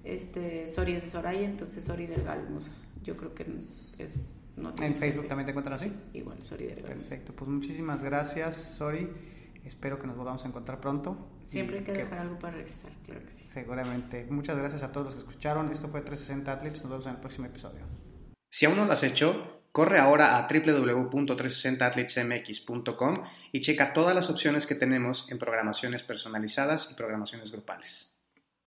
[0.03, 2.71] Este, Sori es de Soraya, entonces Sori Dergal Musa.
[3.03, 3.45] Yo creo que
[3.97, 4.21] es...
[4.55, 5.89] No ¿En Facebook también te encuentras así?
[5.89, 9.07] Sí, igual, Sori Dergal Perfecto, pues muchísimas gracias, Sori.
[9.63, 11.17] Espero que nos volvamos a encontrar pronto.
[11.43, 13.45] Siempre hay que, dejar algo para regresar, claro que sí.
[13.53, 14.25] Seguramente.
[14.29, 15.69] Muchas gracias a todos los que escucharon.
[15.71, 16.81] Esto fue 360 Athletes.
[16.83, 17.83] Nos vemos en el próximo episodio.
[18.49, 24.65] Si aún no lo has hecho, Corre ahora a www.360athletesmx.com y checa todas las opciones
[24.65, 28.16] que tenemos en programaciones personalizadas y programaciones grupales.